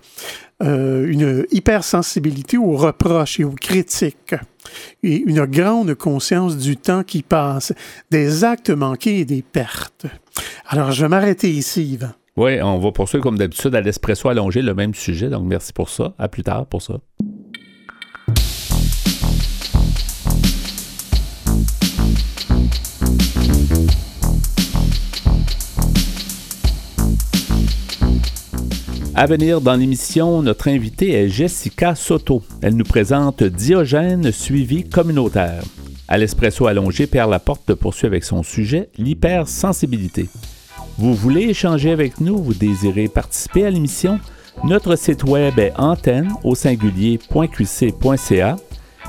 [0.62, 4.35] euh, une hypersensibilité aux reproches et aux critiques,
[5.03, 7.73] et une grande conscience du temps qui passe,
[8.11, 10.07] des actes manqués et des pertes.
[10.66, 12.11] Alors, je vais m'arrêter ici, Yvan.
[12.37, 15.88] Oui, on va poursuivre comme d'habitude à l'espresso allongé le même sujet, donc merci pour
[15.88, 16.14] ça.
[16.18, 17.01] À plus tard pour ça.
[29.20, 32.40] À venir dans l'émission, notre invitée est Jessica Soto.
[32.62, 35.64] Elle nous présente Diogène suivi communautaire.
[36.07, 40.28] À l'espresso allongé, Pierre Laporte poursuit avec son sujet, l'hypersensibilité.
[40.98, 44.20] Vous voulez échanger avec nous, vous désirez participer à l'émission?
[44.62, 48.57] Notre site web est antenne au singulier.qc.ca.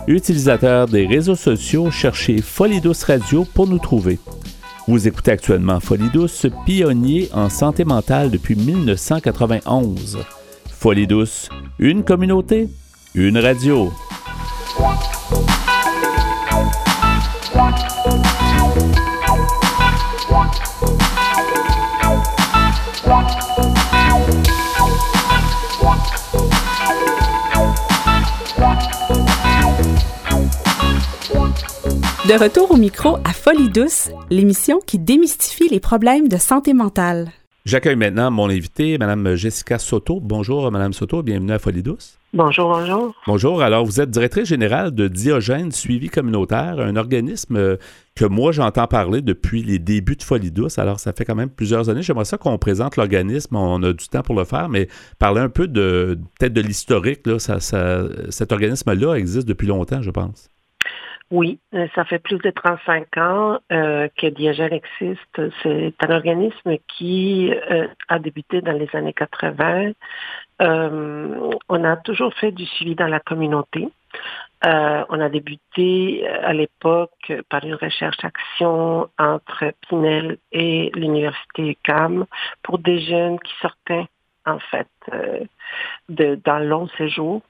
[0.08, 4.17] Utilisateur des réseaux sociaux, cherchez Folie Douce Radio pour nous trouver.
[4.89, 10.17] Vous écoutez actuellement Folie Douce, pionnier en santé mentale depuis 1991.
[10.67, 11.47] Folie Douce,
[11.78, 12.69] une communauté,
[13.13, 13.91] une radio.
[32.30, 37.32] De retour au micro à Folie douce, l'émission qui démystifie les problèmes de santé mentale.
[37.65, 40.20] J'accueille maintenant mon invité, Mme Jessica Soto.
[40.20, 42.20] Bonjour, Mme Soto, bienvenue à Folie douce.
[42.32, 43.15] Bonjour, bonjour.
[43.26, 43.63] Bonjour.
[43.63, 47.78] Alors, vous êtes directrice générale de Diogène Suivi Communautaire, un organisme euh,
[48.13, 50.78] que moi, j'entends parler depuis les débuts de Folie Douce.
[50.78, 52.04] Alors, ça fait quand même plusieurs années.
[52.04, 53.56] J'aimerais ça qu'on présente l'organisme.
[53.56, 54.88] On a du temps pour le faire, mais
[55.18, 57.22] parler un peu de peut-être de l'historique.
[57.39, 60.48] cet organisme-là existe depuis longtemps, je pense.
[61.32, 65.42] Oui, euh, ça fait plus de 35 ans euh, que Diagel existe.
[65.62, 69.92] C'est un organisme qui euh, a débuté dans les années 80.
[70.60, 73.89] on a toujours fait du suivi dans la communauté.
[74.63, 82.26] on a débuté à l'époque par une recherche-action entre Pinel et l'université CAM
[82.63, 84.08] pour des jeunes qui sortaient
[84.48, 84.89] en fait
[86.10, 87.44] de, d'un long séjour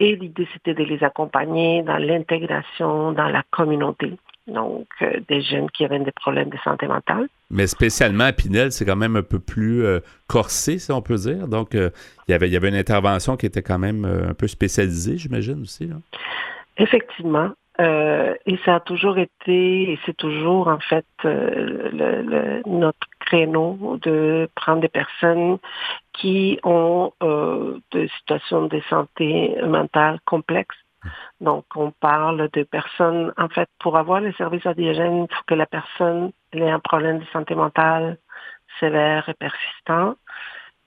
[0.00, 4.16] et l'idée, c'était de les accompagner dans l'intégration dans la communauté.
[4.46, 7.28] Donc, euh, des jeunes qui avaient des problèmes de santé mentale.
[7.50, 11.16] Mais spécialement à Pinel, c'est quand même un peu plus euh, corsé, si on peut
[11.16, 11.46] dire.
[11.46, 11.90] Donc, euh,
[12.28, 15.86] y il y avait une intervention qui était quand même un peu spécialisée, j'imagine aussi.
[15.86, 15.96] Là.
[16.78, 17.50] Effectivement.
[17.80, 21.06] Et ça a toujours été, et c'est toujours en fait
[22.66, 25.58] notre créneau de prendre des personnes
[26.12, 30.76] qui ont euh, des situations de santé mentale complexes.
[31.40, 35.54] Donc, on parle de personnes, en fait, pour avoir les services indigènes, il faut que
[35.54, 38.18] la personne ait un problème de santé mentale
[38.80, 40.16] sévère et persistant.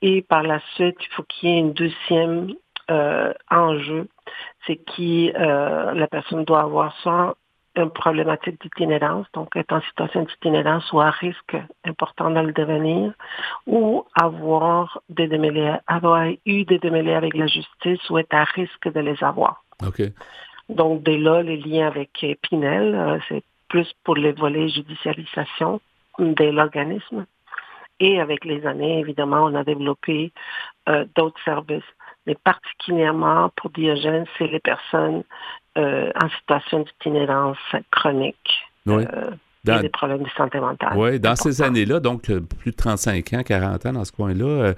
[0.01, 2.53] Et par la suite, il faut qu'il y ait une deuxième
[2.91, 4.07] euh, enjeu,
[4.65, 7.35] c'est que euh, la personne doit avoir soit
[7.75, 13.13] une problématique d'itinérance, donc être en situation d'itinérance ou à risque important dans le devenir,
[13.65, 18.91] ou avoir des démêlés, avoir eu des démêlés avec la justice ou être à risque
[18.91, 19.63] de les avoir.
[20.69, 25.81] Donc, dès là, les liens avec Pinel, euh, c'est plus pour les volets judicialisation
[26.19, 27.25] de l'organisme.
[27.99, 30.31] Et avec les années, évidemment, on a développé
[30.89, 31.83] euh, d'autres services.
[32.27, 35.23] Mais particulièrement pour Diogène, c'est les personnes
[35.77, 37.57] euh, en situation d'itinérance
[37.91, 38.67] chronique.
[38.85, 39.05] Oui.
[39.13, 39.31] Euh,
[39.65, 40.91] et des problèmes de santé mentale.
[40.97, 44.73] Oui, dans ces années-là, donc euh, plus de 35 ans, 40 ans dans ce coin-là,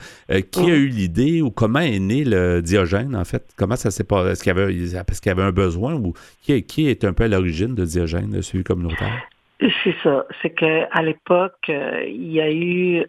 [0.52, 3.44] qui a eu l'idée ou comment est né le Diogène, en fait?
[3.58, 4.30] Comment ça s'est passé?
[4.30, 7.14] Est-ce qu'il y avait, parce qu'il y avait un besoin ou qui, qui est un
[7.14, 9.28] peu à l'origine de Diogène, de suivi communautaire?
[9.60, 10.26] C'est ça.
[10.42, 13.06] C'est qu'à l'époque, il y a eu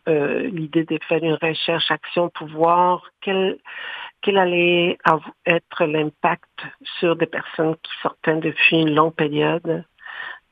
[0.51, 3.59] l'idée de faire une recherche-action pour voir quelle
[4.26, 4.98] quel allait
[5.46, 6.66] être l'impact
[6.98, 9.84] sur des personnes qui sortaient depuis une longue période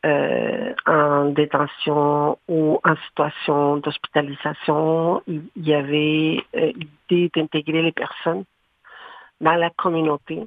[0.06, 5.22] euh, en détention ou en situation d'hospitalisation.
[5.26, 6.72] Il y avait euh,
[7.10, 8.44] l'idée d'intégrer les personnes
[9.40, 10.46] dans la communauté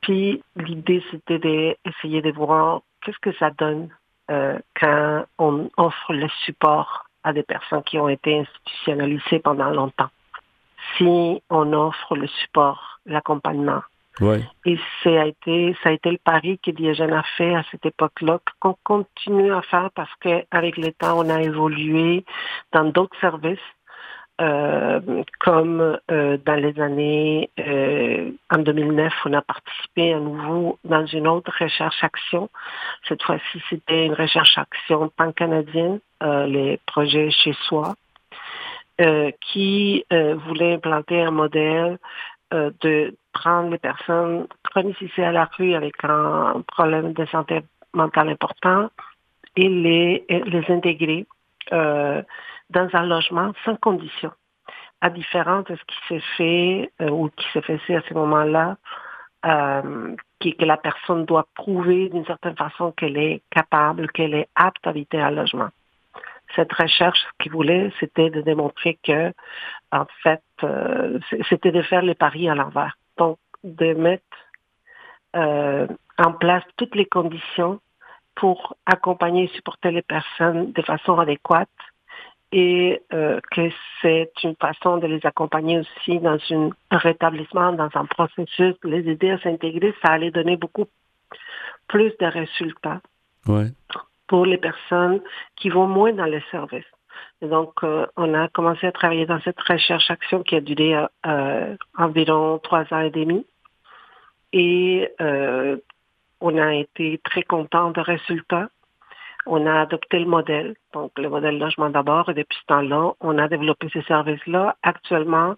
[0.00, 3.88] puis l'idée, c'était d'essayer de voir qu'est-ce que ça donne
[4.30, 10.08] euh, quand on offre le support à des personnes qui ont été institutionnalisées pendant longtemps.
[10.96, 13.82] Si on offre le support, l'accompagnement.
[14.66, 17.86] Et ça a, été, ça a été le pari que Diogène a fait à cette
[17.86, 22.24] époque-là, qu'on continue à faire parce qu'avec le temps, on a évolué
[22.72, 23.58] dans d'autres services
[24.40, 31.04] euh, comme euh, dans les années, euh, en 2009, on a participé à nouveau dans
[31.04, 32.48] une autre recherche-action.
[33.06, 37.94] Cette fois-ci, c'était une recherche-action pan-canadienne, les projets chez soi,
[39.40, 40.04] qui
[40.46, 41.98] voulait implanter un modèle
[42.52, 47.62] de prendre les personnes chronisées à la rue avec un problème de santé
[47.94, 48.90] mentale important
[49.56, 51.26] et les, les intégrer
[52.70, 54.32] dans un logement sans condition,
[55.00, 58.76] à différent de ce qui s'est fait euh, ou qui s'est fait à ce moment-là,
[59.46, 64.86] euh, que la personne doit prouver d'une certaine façon qu'elle est capable, qu'elle est apte
[64.86, 65.68] à habiter un logement.
[66.56, 69.32] Cette recherche, ce qu'il voulait, c'était de démontrer que,
[69.92, 72.96] en fait, euh, c'était de faire les paris à l'envers.
[73.16, 74.24] Donc, de mettre
[75.32, 77.80] en place toutes les conditions
[78.34, 81.68] pour accompagner et supporter les personnes de façon adéquate
[82.52, 83.70] et euh, que
[84.02, 89.30] c'est une façon de les accompagner aussi dans un rétablissement, dans un processus, les aider
[89.30, 90.86] à s'intégrer, ça allait donner beaucoup
[91.86, 93.00] plus de résultats
[94.30, 95.20] pour les personnes
[95.56, 96.92] qui vont moins dans les services.
[97.42, 100.94] Donc, euh, on a commencé à travailler dans cette recherche-action qui a duré
[101.26, 103.44] euh, environ trois ans et demi.
[104.52, 105.08] Et
[106.40, 108.68] on a été très content des résultats
[109.46, 113.38] on a adopté le modèle, donc le modèle logement d'abord, et depuis ce temps-là, on
[113.38, 114.76] a développé ces services-là.
[114.82, 115.54] Actuellement,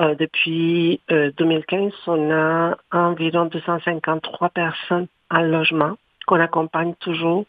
[0.00, 7.46] euh, depuis 2015, euh, on a environ 253 personnes en logement qu'on accompagne toujours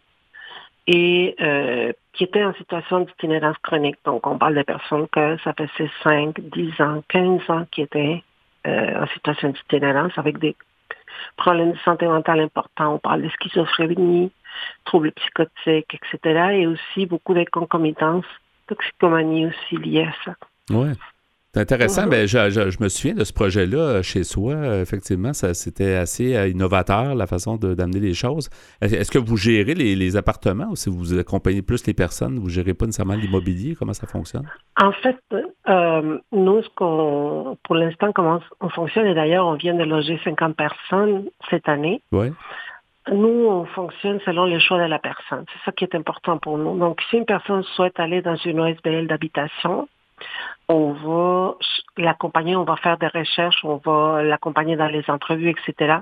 [0.87, 3.97] et euh, qui étaient en situation d'itinérance chronique.
[4.05, 8.23] Donc, on parle des personnes que ça faisait 5, 10 ans, 15 ans qui étaient
[8.63, 10.55] en situation d'itinérance avec des
[11.37, 12.95] problèmes de santé mentale importants.
[12.95, 14.31] On parle de schizophrénie,
[14.85, 16.49] troubles psychotiques, etc.
[16.53, 18.25] Et aussi beaucoup de concomitances,
[18.67, 20.35] toxicomanie aussi liées à ça.
[20.69, 20.89] Oui.
[21.53, 22.07] C'est intéressant.
[22.07, 24.53] Ben, je, me souviens de ce projet-là euh, chez soi.
[24.53, 28.49] Euh, effectivement, ça, c'était assez euh, innovateur, la façon d'amener les choses.
[28.79, 32.51] Est-ce que vous gérez les, appartements ou si vous accompagnez plus les personnes, vous ne
[32.51, 33.75] gérez pas nécessairement l'immobilier?
[33.77, 34.47] Comment ça fonctionne?
[34.81, 35.17] En fait,
[36.31, 40.55] nous, ce qu'on, pour l'instant, comment on fonctionne, et d'ailleurs, on vient de loger 50
[40.55, 42.01] personnes cette année.
[42.13, 42.27] Oui.
[43.11, 45.43] Nous, on fonctionne selon les choix de la personne.
[45.51, 46.77] C'est ça qui est important pour nous.
[46.77, 49.87] Donc, si une personne souhaite aller dans une OSBL d'habitation,
[50.67, 51.55] on va
[51.97, 55.99] l'accompagner, on va faire des recherches, on va l'accompagner dans les entrevues, etc.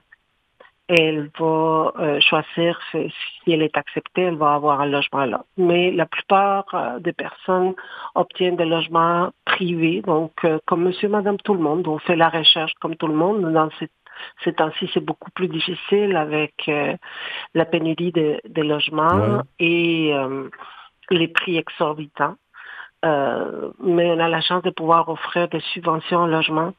[0.88, 3.12] elle va euh, choisir si
[3.47, 5.43] elle est acceptée, elle va avoir un logement là.
[5.58, 7.73] Mais la plupart euh, des personnes
[8.15, 12.29] obtiennent des logements privés, donc euh, comme monsieur, madame, tout le monde, on fait la
[12.29, 13.91] recherche comme tout le monde dans cette
[14.43, 16.95] ces temps-ci, c'est beaucoup plus difficile avec euh,
[17.53, 20.49] la pénurie de, logements et euh,
[21.10, 22.36] les prix exorbitants.
[23.05, 26.73] Euh, mais on a la chance de pouvoir offrir des subventions au logement,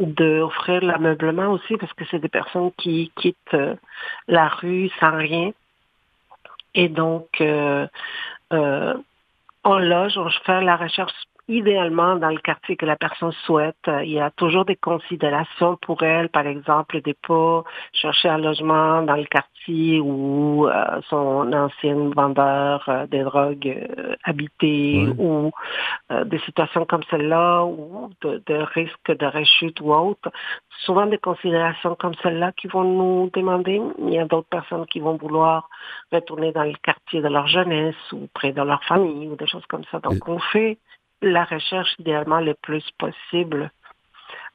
[0.00, 3.56] d'offrir l'ameublement aussi, parce que c'est des personnes qui quittent
[4.26, 5.52] la rue sans rien.
[6.74, 7.28] Et donc,
[8.50, 11.12] on loge, on fait la recherche
[11.48, 13.76] idéalement dans le quartier que la personne souhaite.
[13.88, 18.38] Euh, il y a toujours des considérations pour elle, par exemple, de pas chercher un
[18.38, 23.88] logement dans le quartier où euh, son ancien vendeur euh, des drogues
[24.24, 25.50] habitait ou
[26.26, 30.30] des situations comme celle-là ou de, de risque de rechute ou autre.
[30.84, 33.80] Souvent des considérations comme celle-là qui vont nous demander.
[33.98, 35.68] Il y a d'autres personnes qui vont vouloir
[36.12, 39.66] retourner dans le quartier de leur jeunesse ou près de leur famille ou des choses
[39.66, 40.00] comme ça.
[40.00, 40.78] Donc, on fait
[41.22, 43.70] la recherche idéalement le plus possible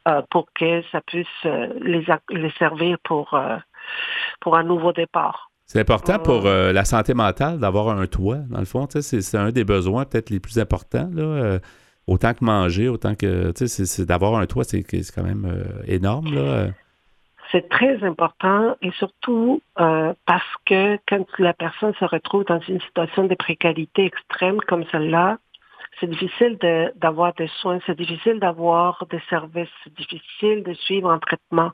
[0.07, 3.57] euh, pour que ça puisse euh, les, les, servir pour, euh,
[4.39, 5.49] pour un nouveau départ.
[5.65, 8.87] C'est important pour la santé mentale d'avoir un toit, dans le fond.
[8.89, 11.09] C'est un des besoins peut-être les plus importants.
[11.13, 11.59] Là,
[12.07, 13.51] autant que manger, autant que.
[13.53, 14.81] C'est d'avoir un toit, c'est
[15.13, 16.33] quand même énorme.
[16.33, 16.67] Là.
[17.51, 23.25] C'est très important et surtout parce que quand la personne se retrouve dans une situation
[23.25, 25.37] de précarité extrême comme celle-là,
[25.99, 26.57] c'est difficile
[26.95, 31.71] d'avoir des soins, c'est difficile d'avoir des services, c'est difficile de suivre un traitement.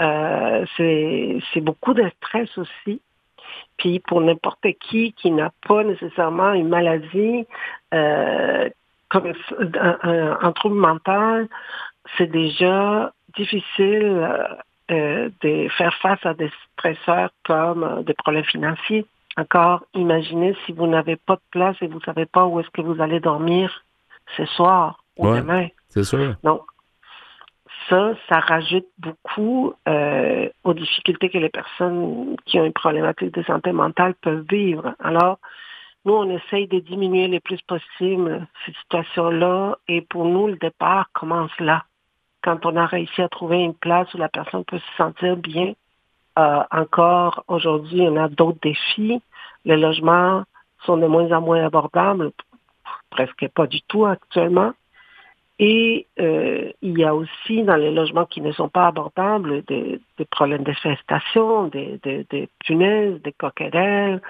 [0.00, 3.00] Euh, c'est beaucoup de stress aussi.
[3.76, 7.46] Puis pour n'importe qui qui n'a pas nécessairement une maladie,
[7.94, 8.68] euh,
[9.08, 9.32] comme
[9.80, 11.48] un, trouble mental,
[12.16, 14.28] c'est déjà difficile.
[14.88, 19.06] de faire face à des stresseurs comme des problèmes financiers.
[19.40, 22.70] Encore, imaginez si vous n'avez pas de place et vous ne savez pas où est-ce
[22.70, 23.84] que vous allez dormir
[24.36, 25.68] ce soir ou demain.
[25.88, 26.34] C'est sûr.
[26.42, 26.62] Donc,
[27.88, 33.42] ça, ça rajoute beaucoup euh, aux difficultés que les personnes qui ont une problématique de
[33.44, 34.94] santé mentale peuvent vivre.
[35.00, 35.38] Alors,
[36.04, 41.08] nous, on essaye de diminuer le plus possible cette situation-là et pour nous, le départ
[41.12, 41.84] commence là.
[42.42, 45.74] Quand on a réussi à trouver une place où la personne peut se sentir bien,
[46.38, 49.20] euh, encore aujourd'hui, on a d'autres défis.
[49.64, 50.44] Les logements
[50.84, 52.32] sont de moins en moins abordables,
[53.10, 54.72] presque pas du tout actuellement.
[55.58, 60.00] Et euh, il y a aussi dans les logements qui ne sont pas abordables des,
[60.30, 64.22] problèmes d'infestation, des, des, punaises, des coquerelles.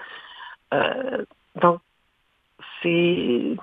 [0.74, 1.24] Euh,
[1.60, 1.80] donc,
[2.82, 3.56] c'est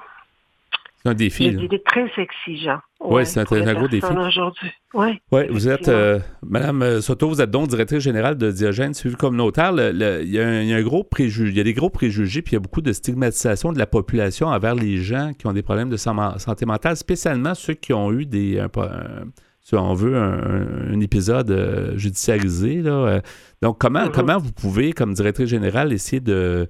[1.08, 1.56] un défi.
[1.72, 2.80] C'est très exigeant.
[3.00, 3.44] Oui, c'est un,
[3.74, 4.06] gros défi.
[4.06, 4.70] aujourd'hui.
[4.94, 9.16] Oui, ouais, vous êtes, euh, Madame Soto, vous êtes donc directrice générale de Diogène Suivi
[9.16, 9.72] communautaire.
[9.72, 12.58] il, y a un, gros préjugé, il y a des gros préjugés, puis il y
[12.58, 15.98] a beaucoup de stigmatisation de la population envers les gens qui ont des problèmes de
[15.98, 18.60] santé mentale, spécialement ceux qui ont eu des,
[19.68, 22.82] si on veut, un, épisode euh, judiciarisé.
[22.82, 22.92] Là.
[22.92, 23.22] Euh.
[23.62, 24.12] Donc, comment, mm-hmm.
[24.12, 26.70] comment vous pouvez, comme directrice générale, essayer de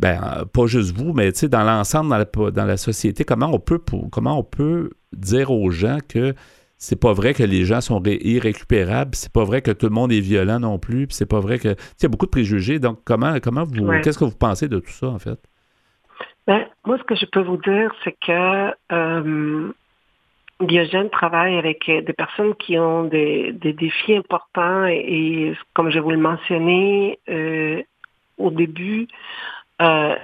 [0.00, 3.80] ben, pas juste vous, mais dans l'ensemble, dans la, dans la société, comment on peut
[4.10, 6.34] comment on peut dire aux gens que
[6.76, 10.12] c'est pas vrai que les gens sont irrécupérables, c'est pas vrai que tout le monde
[10.12, 11.68] est violent non plus, puis c'est pas vrai que.
[11.68, 12.78] Il y a beaucoup de préjugés.
[12.78, 13.90] Donc, comment, comment vous.
[14.02, 15.38] Qu'est-ce que vous pensez de tout ça, en fait?
[16.46, 19.72] Ben, moi, ce que je peux vous dire, c'est que euh,
[20.60, 26.18] Diogène travaille avec des personnes qui ont des, défis importants et, comme je vous le
[26.18, 27.82] mentionnais euh,
[28.36, 29.08] au début,
[29.82, 30.16] euh,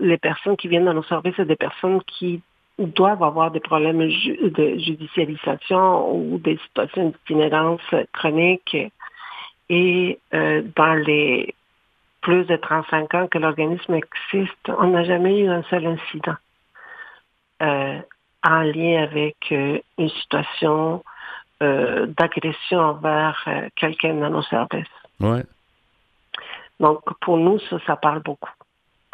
[0.00, 2.42] les personnes qui viennent dans nos services, c'est des personnes qui
[2.78, 7.80] doivent avoir des problèmes de judicialisation ou des situations d'itinérance
[8.12, 8.76] chronique.
[9.68, 11.54] Et euh, dans les
[12.22, 16.36] plus de 35 ans que l'organisme existe, on n'a jamais eu un seul incident
[17.62, 17.98] euh,
[18.44, 21.02] en lien avec une situation
[21.60, 24.86] d'agression envers quelqu'un dans nos services.
[25.20, 25.42] Ouais.
[26.78, 28.48] Donc, pour nous, ça, ça parle beaucoup.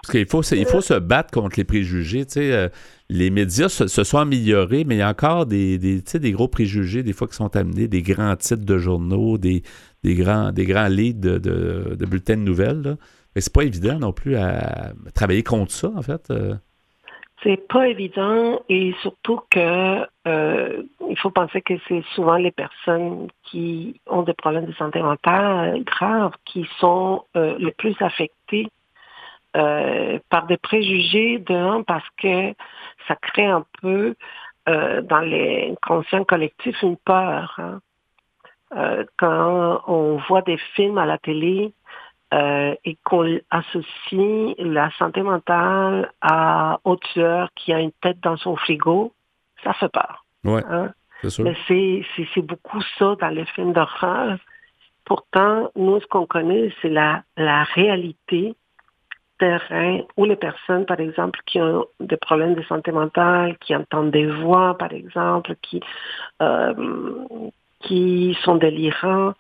[0.07, 2.25] Parce qu'il faut, il faut se battre contre les préjugés.
[2.37, 2.69] Euh,
[3.09, 7.13] les médias se, sont améliorés, mais il y a encore des, des, gros préjugés, des
[7.13, 9.65] fois, qui sont amenés, des grands titres de journaux, des,
[10.05, 12.97] des, grands, des grands leads de, bulletins de nouvelles.
[13.35, 16.31] Mais c'est pas évident non plus à, travailler contre ça, en fait.
[16.31, 16.55] Euh.
[17.43, 23.27] C'est pas évident et surtout que euh, il faut penser que c'est souvent les personnes
[23.43, 28.69] qui ont des problèmes de santé mentale graves qui sont les plus affectées
[29.57, 32.53] euh, par des préjugés d'un parce que
[33.09, 34.15] ça crée un peu
[34.69, 37.55] euh, dans les conscients collectifs une peur.
[37.59, 37.81] Hein.
[38.77, 41.73] Euh, quand on voit des films à la télé
[42.33, 48.57] et qu'on associe la santé mentale à au tueur qui a une tête dans son
[48.57, 49.15] frigo,
[49.65, 50.27] ça fait peur.
[50.45, 50.93] Ouais, hein.
[51.39, 54.37] Mais c'est beaucoup ça dans les films d'horreur.
[55.07, 58.55] Pourtant, nous, ce qu'on connaît, c'est la, la réalité
[59.39, 64.11] terrain où les personnes, par exemple, qui ont des problèmes de santé mentale, qui entendent
[64.11, 65.81] des voix, par exemple, qui,
[66.43, 66.75] euh,
[67.81, 69.35] qui sont délirants,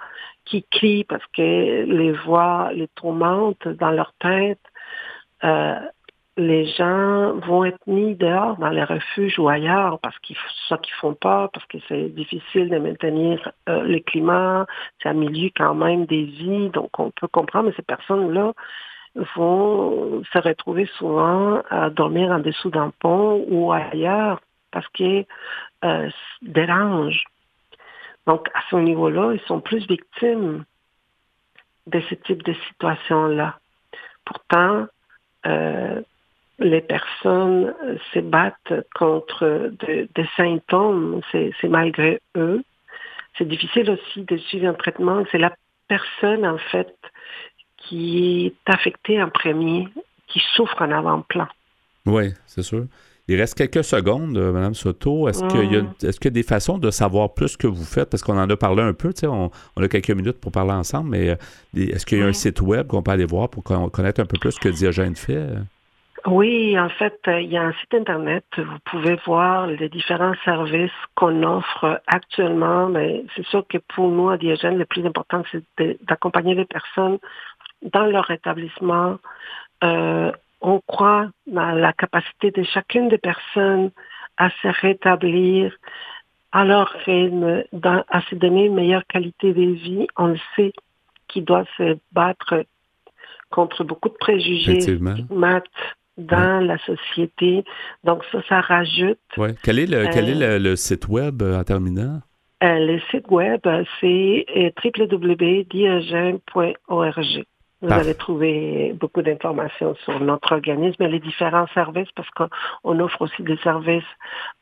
[0.44, 4.60] qui crient parce que les voix les tourmentent dans leur tête,
[5.44, 5.78] euh,
[6.36, 10.36] les gens vont être mis dehors dans les refuges ou ailleurs parce qu'ils
[10.68, 14.66] soit qu'ils font pas, parce que c'est difficile de maintenir euh, le climat,
[15.02, 18.52] c'est un milieu quand même des vies, donc on peut comprendre, mais ces personnes-là,
[19.34, 25.26] vont se retrouver souvent à dormir en dessous d'un pont ou ailleurs parce qu'ils
[25.84, 26.10] euh,
[26.42, 27.24] dérangent.
[28.26, 30.64] Donc, à ce niveau-là, ils sont plus victimes
[31.86, 33.58] de ce type de situation-là.
[34.24, 34.86] Pourtant,
[35.46, 36.02] euh,
[36.58, 37.74] les personnes
[38.12, 42.62] se battent contre des symptômes, c'est malgré eux.
[43.38, 45.24] C'est difficile aussi de suivre un traitement.
[45.30, 45.54] C'est la
[45.88, 46.96] personne, en fait,
[47.88, 49.88] qui est affecté en premier,
[50.28, 51.46] qui souffre en avant-plan.
[52.06, 52.86] Oui, c'est sûr.
[53.28, 55.28] Il reste quelques secondes, euh, Mme Soto.
[55.28, 57.84] Est-ce qu'il y, a, est y a des façons de savoir plus ce que vous
[57.84, 58.08] faites?
[58.08, 61.10] Parce qu'on en a parlé un peu, on, on, a quelques minutes pour parler ensemble,
[61.10, 61.36] mais euh,
[61.76, 64.38] est-ce qu'il y a un site web qu'on peut aller voir pour connaître un peu
[64.38, 65.44] plus ce que Diogène fait?
[66.26, 68.44] Oui, en fait, euh, il y a un site Internet.
[68.56, 72.88] Vous pouvez voir les différents services qu'on offre actuellement.
[72.88, 77.18] Mais c'est sûr que pour nous, à Diogène, le plus important, c'est d'accompagner les personnes
[77.82, 79.18] dans leur établissement.
[79.84, 83.90] Euh, on croit dans la capacité de chacune des personnes
[84.36, 85.72] à se rétablir
[86.52, 90.06] alors à se donner une meilleure qualité de vie.
[90.16, 90.72] On le sait
[91.28, 92.64] qu'il doit se battre
[93.50, 94.98] contre beaucoup de préjugés,
[96.16, 97.62] dans la société.
[98.04, 99.18] Donc ça, ça rajoute.
[99.36, 99.54] Ouais.
[99.62, 102.22] Quel est le, quel est euh, le, site web euh, en terminant?
[102.62, 103.60] Euh, le site web,
[104.00, 104.46] c'est
[104.82, 107.44] www.diogène.org.
[107.86, 113.22] Vous allez trouver beaucoup d'informations sur notre organisme et les différents services parce qu'on offre
[113.22, 114.02] aussi des services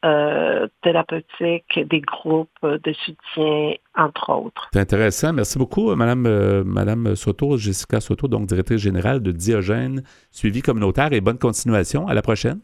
[0.05, 4.69] euh, thérapeutiques, des groupes de soutien, entre autres.
[4.73, 5.33] C'est intéressant.
[5.33, 10.61] Merci beaucoup, euh, Madame, euh, Madame Soto, Jessica Soto, donc directrice générale de Diogène, suivi
[10.61, 12.07] communautaire et bonne continuation.
[12.07, 12.61] À la prochaine.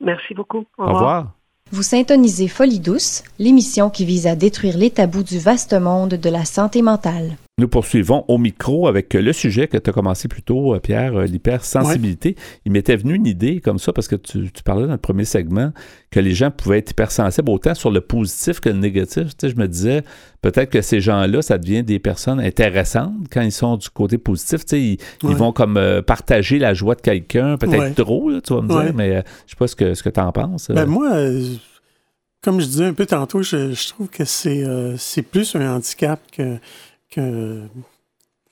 [0.00, 0.64] Merci beaucoup.
[0.78, 1.32] Au, revoir.
[1.72, 6.30] Vous syntonisez Folie douce, l'émission qui vise à détruire les tabous du vaste monde de
[6.30, 7.36] la santé mentale.
[7.58, 11.16] Nous poursuivons au micro avec le sujet que tu as commencé plus tôt, euh, Pierre,
[11.16, 12.36] euh, l'hypersensibilité.
[12.66, 15.72] Il m'était venu une idée comme ça parce que tu, parlais dans le premier segment
[16.10, 19.28] que les gens pouvaient être hypersensibles autant sur le positif que le négatif.
[19.28, 20.02] Tu sais, je me disais
[20.42, 24.66] peut-être que ces gens-là, ça devient des personnes intéressantes quand ils sont du côté positif.
[24.66, 28.60] Tu sais, ils, vont comme euh, partager la joie de quelqu'un, peut-être trop, tu vas
[28.60, 30.70] me dire, mais je sais pas ce que, ce que tu en penses.
[30.70, 31.08] Ben moi,
[32.42, 36.58] comme je disais un peu tantôt, je, je trouve que c'est plus un handicap que
[37.10, 37.62] que,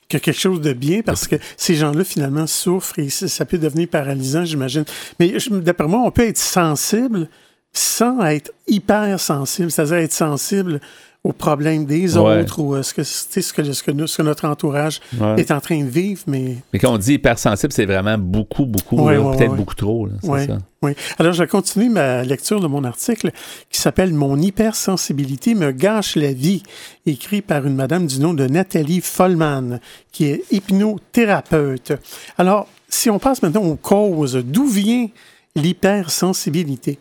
[0.08, 4.44] quelque chose de bien parce que ces gens-là, finalement, souffrent et ça peut devenir paralysant,
[4.44, 4.84] j'imagine.
[5.18, 7.28] Mais d'après moi, on peut être sensible
[7.74, 10.80] sans être hyper sensible, c'est-à-dire être sensible
[11.24, 13.52] aux problèmes des autres ou euh, ce, que, ce, que, ce,
[13.82, 15.00] que, ce que notre entourage
[15.38, 16.22] est en train de vivre.
[16.26, 20.06] Mais, mais quand on dit hypersensible, c'est vraiment beaucoup, beaucoup, peut-être beaucoup trop.
[20.22, 20.40] Oui,
[20.82, 20.92] oui.
[21.18, 23.30] Alors, je vais continuer ma lecture de mon article
[23.70, 26.62] qui s'appelle Mon hypersensibilité me gâche la vie,
[27.06, 29.80] écrit par une madame du nom de Nathalie Follman,
[30.12, 31.94] qui est hypnothérapeute.
[32.36, 35.08] Alors, si on passe maintenant aux causes, d'où vient
[35.56, 36.98] l'hypersensibilité?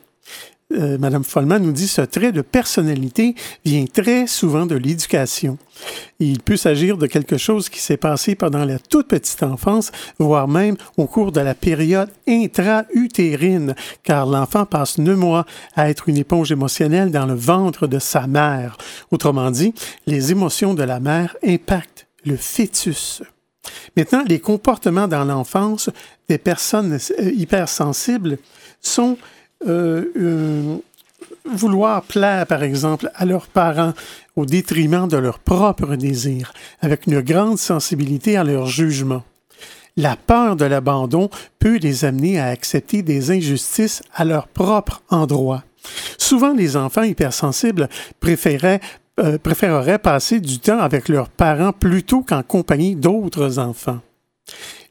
[0.73, 5.57] Euh, Madame Follman nous dit ce trait de personnalité vient très souvent de l'éducation.
[6.19, 10.47] Il peut s'agir de quelque chose qui s'est passé pendant la toute petite enfance, voire
[10.47, 15.45] même au cours de la période intra-utérine, car l'enfant passe neuf mois
[15.75, 18.77] à être une éponge émotionnelle dans le ventre de sa mère.
[19.11, 19.73] Autrement dit,
[20.07, 23.21] les émotions de la mère impactent le fœtus.
[23.95, 25.89] Maintenant, les comportements dans l'enfance
[26.27, 28.37] des personnes euh, hypersensibles
[28.81, 29.17] sont
[31.45, 33.93] vouloir plaire, par exemple, à leurs parents
[34.35, 39.23] au détriment de leurs propres désirs, avec une grande sensibilité à leur jugement.
[39.95, 45.63] La peur de l'abandon peut les amener à accepter des injustices à leur propre endroit.
[46.17, 47.89] Souvent, les enfants hypersensibles
[48.25, 53.99] euh, préféreraient passer du temps avec leurs parents plutôt qu'en compagnie d'autres enfants.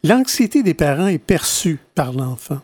[0.05, 2.61] L'anxiété des parents est perçue par l'enfant.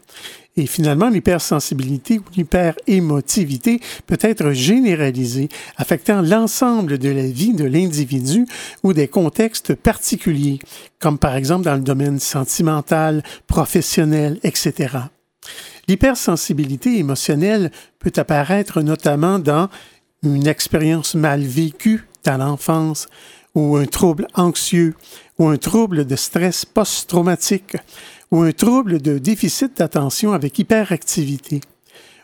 [0.59, 8.45] Et finalement, l'hypersensibilité ou l'hyperémotivité peut être généralisée, affectant l'ensemble de la vie de l'individu
[8.83, 10.59] ou des contextes particuliers,
[10.99, 14.99] comme par exemple dans le domaine sentimental, professionnel, etc.
[15.87, 19.69] L'hypersensibilité émotionnelle peut apparaître notamment dans
[20.25, 23.07] une expérience mal vécue dans l'enfance,
[23.55, 24.97] ou un trouble anxieux,
[25.39, 27.77] ou un trouble de stress post-traumatique,
[28.31, 31.61] ou un trouble de déficit d'attention avec hyperactivité,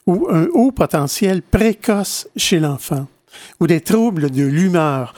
[0.07, 3.07] ou un haut potentiel précoce chez l'enfant,
[3.61, 5.15] ou des troubles de l'humeur.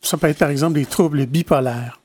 [0.00, 2.00] Ça peut être par exemple des troubles bipolaires.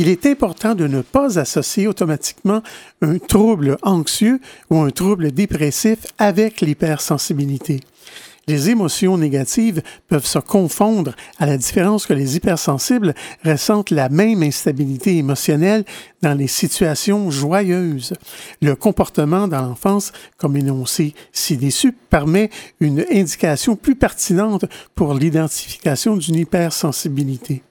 [0.00, 2.62] Il est important de ne pas associer automatiquement
[3.02, 4.40] un trouble anxieux
[4.70, 7.80] ou un trouble dépressif avec l'hypersensibilité.
[8.48, 14.42] Les émotions négatives peuvent se confondre à la différence que les hypersensibles ressentent la même
[14.42, 15.84] instabilité émotionnelle
[16.22, 18.14] dans les situations joyeuses.
[18.62, 22.48] Le comportement dans l'enfance, comme énoncé ci-dessus, permet
[22.80, 27.62] une indication plus pertinente pour l'identification d'une hypersensibilité.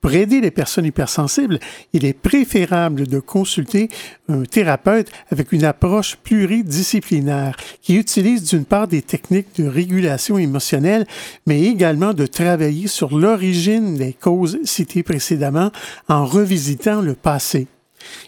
[0.00, 1.58] Pour aider les personnes hypersensibles,
[1.92, 3.88] il est préférable de consulter
[4.28, 11.06] un thérapeute avec une approche pluridisciplinaire qui utilise d'une part des techniques de régulation émotionnelle,
[11.46, 15.70] mais également de travailler sur l'origine des causes citées précédemment
[16.08, 17.66] en revisitant le passé.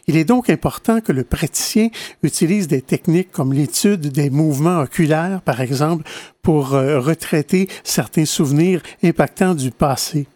[0.06, 1.88] Il est donc important que le praticien
[2.22, 6.04] utilise des techniques comme l'étude des mouvements oculaires, par exemple,
[6.42, 10.26] pour euh, retraiter certains souvenirs impactants du passé.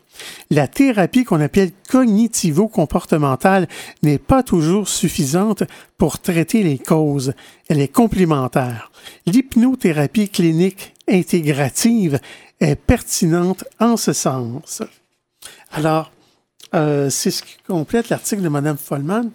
[0.51, 3.69] La thérapie qu'on appelle cognitivo-comportementale
[4.03, 5.65] n'est pas toujours suffisante
[5.99, 7.35] pour traiter les causes.
[7.69, 8.91] Elle est complémentaire.
[9.27, 12.21] L'hypnothérapie clinique intégrative
[12.61, 14.83] est pertinente en ce sens.
[15.73, 16.13] Alors,
[16.75, 19.31] euh, c'est ce qui complète l'article de Mme Follman.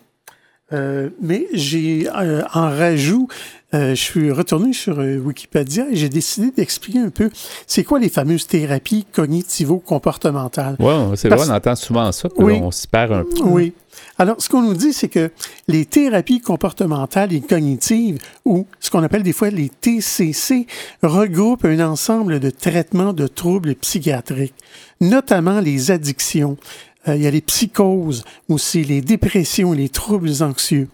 [1.22, 3.28] mais j'ai en rajout
[3.74, 7.30] je suis retourné sur Wikipédia et j'ai décidé d'expliquer un peu
[7.68, 10.76] c'est quoi les fameuses thérapies cognitivo-comportementales.
[10.80, 13.44] Oui, c'est vrai, on entend souvent ça, on s'y perd un peu.
[13.44, 13.74] Oui.
[14.18, 15.32] Alors, ce qu'on nous dit, c'est que
[15.68, 20.68] les thérapies comportementales et cognitives, ou ce qu'on appelle des fois les TCC,
[21.02, 24.54] regroupent un ensemble de traitements de troubles psychiatriques,
[25.00, 26.58] notamment les addictions.
[27.08, 30.88] Euh, il y a les psychoses, aussi les dépressions les troubles anxieux.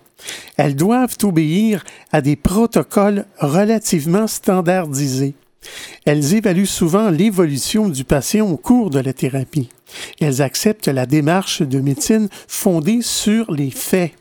[0.57, 5.35] Elles doivent obéir à des protocoles relativement standardisés.
[6.05, 9.69] Elles évaluent souvent l'évolution du patient au cours de la thérapie.
[10.19, 14.13] Elles acceptent la démarche de médecine fondée sur les faits.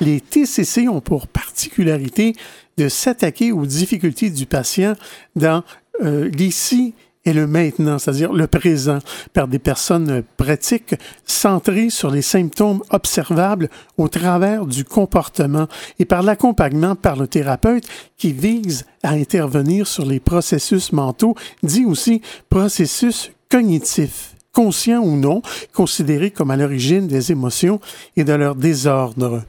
[0.00, 2.34] Les TCC ont pour particularité
[2.76, 4.94] de s'attaquer aux difficultés du patient
[5.36, 5.62] dans
[6.02, 6.94] euh, l'ici
[7.24, 8.98] et le maintenant, c'est-à-dire le présent,
[9.34, 10.94] par des personnes pratiques
[11.26, 13.68] centrées sur les symptômes observables
[13.98, 15.68] au travers du comportement
[15.98, 21.84] et par l'accompagnement par le thérapeute qui vise à intervenir sur les processus mentaux, dit
[21.84, 25.42] aussi processus cognitifs conscients ou non,
[25.72, 27.80] considérés comme à l'origine des émotions
[28.16, 29.42] et de leur désordre.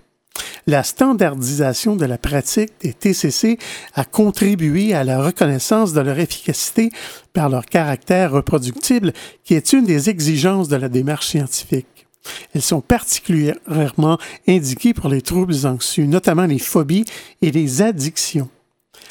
[0.68, 3.58] La standardisation de la pratique des TCC
[3.96, 6.92] a contribué à la reconnaissance de leur efficacité
[7.34, 9.14] par leur caractère reproductible,
[9.44, 12.08] qui est une des exigences de la démarche scientifique.
[12.54, 17.06] Elles sont particulièrement indiquées pour les troubles anxieux, notamment les phobies
[17.42, 18.50] et les addictions.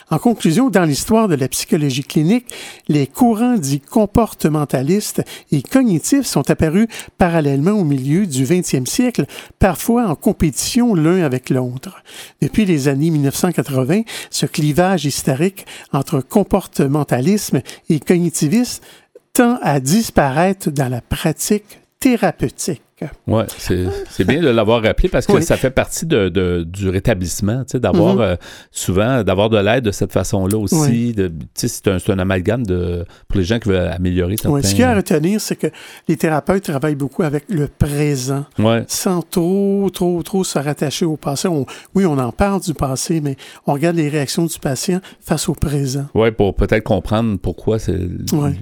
[0.09, 2.46] En conclusion, dans l'histoire de la psychologie clinique,
[2.88, 5.22] les courants dits comportementalistes
[5.53, 6.86] et cognitifs sont apparus
[7.18, 9.26] parallèlement au milieu du 20e siècle,
[9.59, 12.03] parfois en compétition l'un avec l'autre.
[12.40, 18.82] Depuis les années 1980, ce clivage historique entre comportementalisme et cognitivisme
[19.32, 22.82] tend à disparaître dans la pratique thérapeutique.
[23.26, 27.72] Oui, c'est bien de l'avoir rappelé parce que ça fait partie de, du rétablissement, tu
[27.72, 28.32] sais, d'avoir mm-hmm.
[28.32, 28.36] euh,
[28.70, 31.14] souvent, d'avoir de l'aide de cette façon-là aussi.
[31.55, 34.51] C'est un, un, amalgame de, pour les gens qui veulent améliorer certains...
[34.51, 35.68] Oui, ce qu'il y a à retenir, c'est que
[36.09, 38.44] les thérapeutes travaillent beaucoup avec le présent,
[38.88, 41.48] sans trop, trop, trop se rattacher au passé.
[41.94, 43.36] oui, on en parle du passé, mais
[43.66, 46.07] on regarde les réactions du patient face au présent.
[46.14, 48.53] Oui, pour peut-être comprendre pourquoi c'est dans,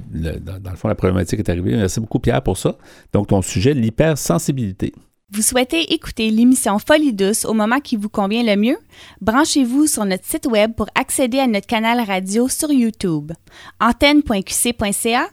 [0.61, 1.77] dans, le fond la problématique est arrivée.
[1.77, 2.77] Merci beaucoup, Pierre, pour ça.
[3.13, 4.93] Donc, ton sujet, l'hyper sensibilité.
[5.31, 8.79] Vous souhaitez écouter l'émission Folie douce au moment qui vous convient le mieux?
[9.21, 13.33] Branchez-vous sur notre site web pour accéder à notre canal radio sur YouTube.
[13.81, 15.29] antenne.qc.ca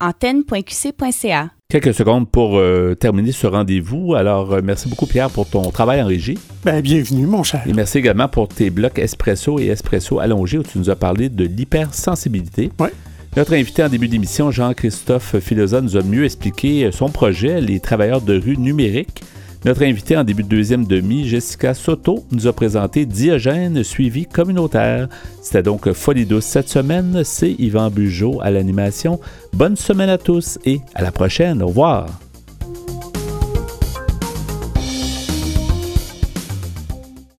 [0.00, 4.14] antenne.qc.ca Quelques secondes pour euh, terminer ce rendez-vous.
[4.14, 6.38] Alors, euh, merci beaucoup, Pierre, pour ton travail en régie.
[6.64, 7.62] Ben, bienvenue, mon cher.
[7.66, 11.28] Et merci également pour tes blocs espresso et espresso allongés où tu nous as parlé
[11.28, 12.70] de l'hypersensibilité.
[12.80, 12.88] Oui.
[13.36, 18.20] Notre invité en début d'émission, Jean-Christophe Filosa, nous a mieux expliqué son projet, les travailleurs
[18.20, 19.22] de rue numériques.
[19.64, 25.08] Notre invité en début de deuxième demi, Jessica Soto, nous a présenté Diogène suivi communautaire.
[25.42, 27.22] C'était donc Folie douce cette semaine.
[27.24, 29.20] C'est Yvan Bugeaud à l'animation.
[29.52, 31.62] Bonne semaine à tous et à la prochaine.
[31.62, 32.08] Au revoir.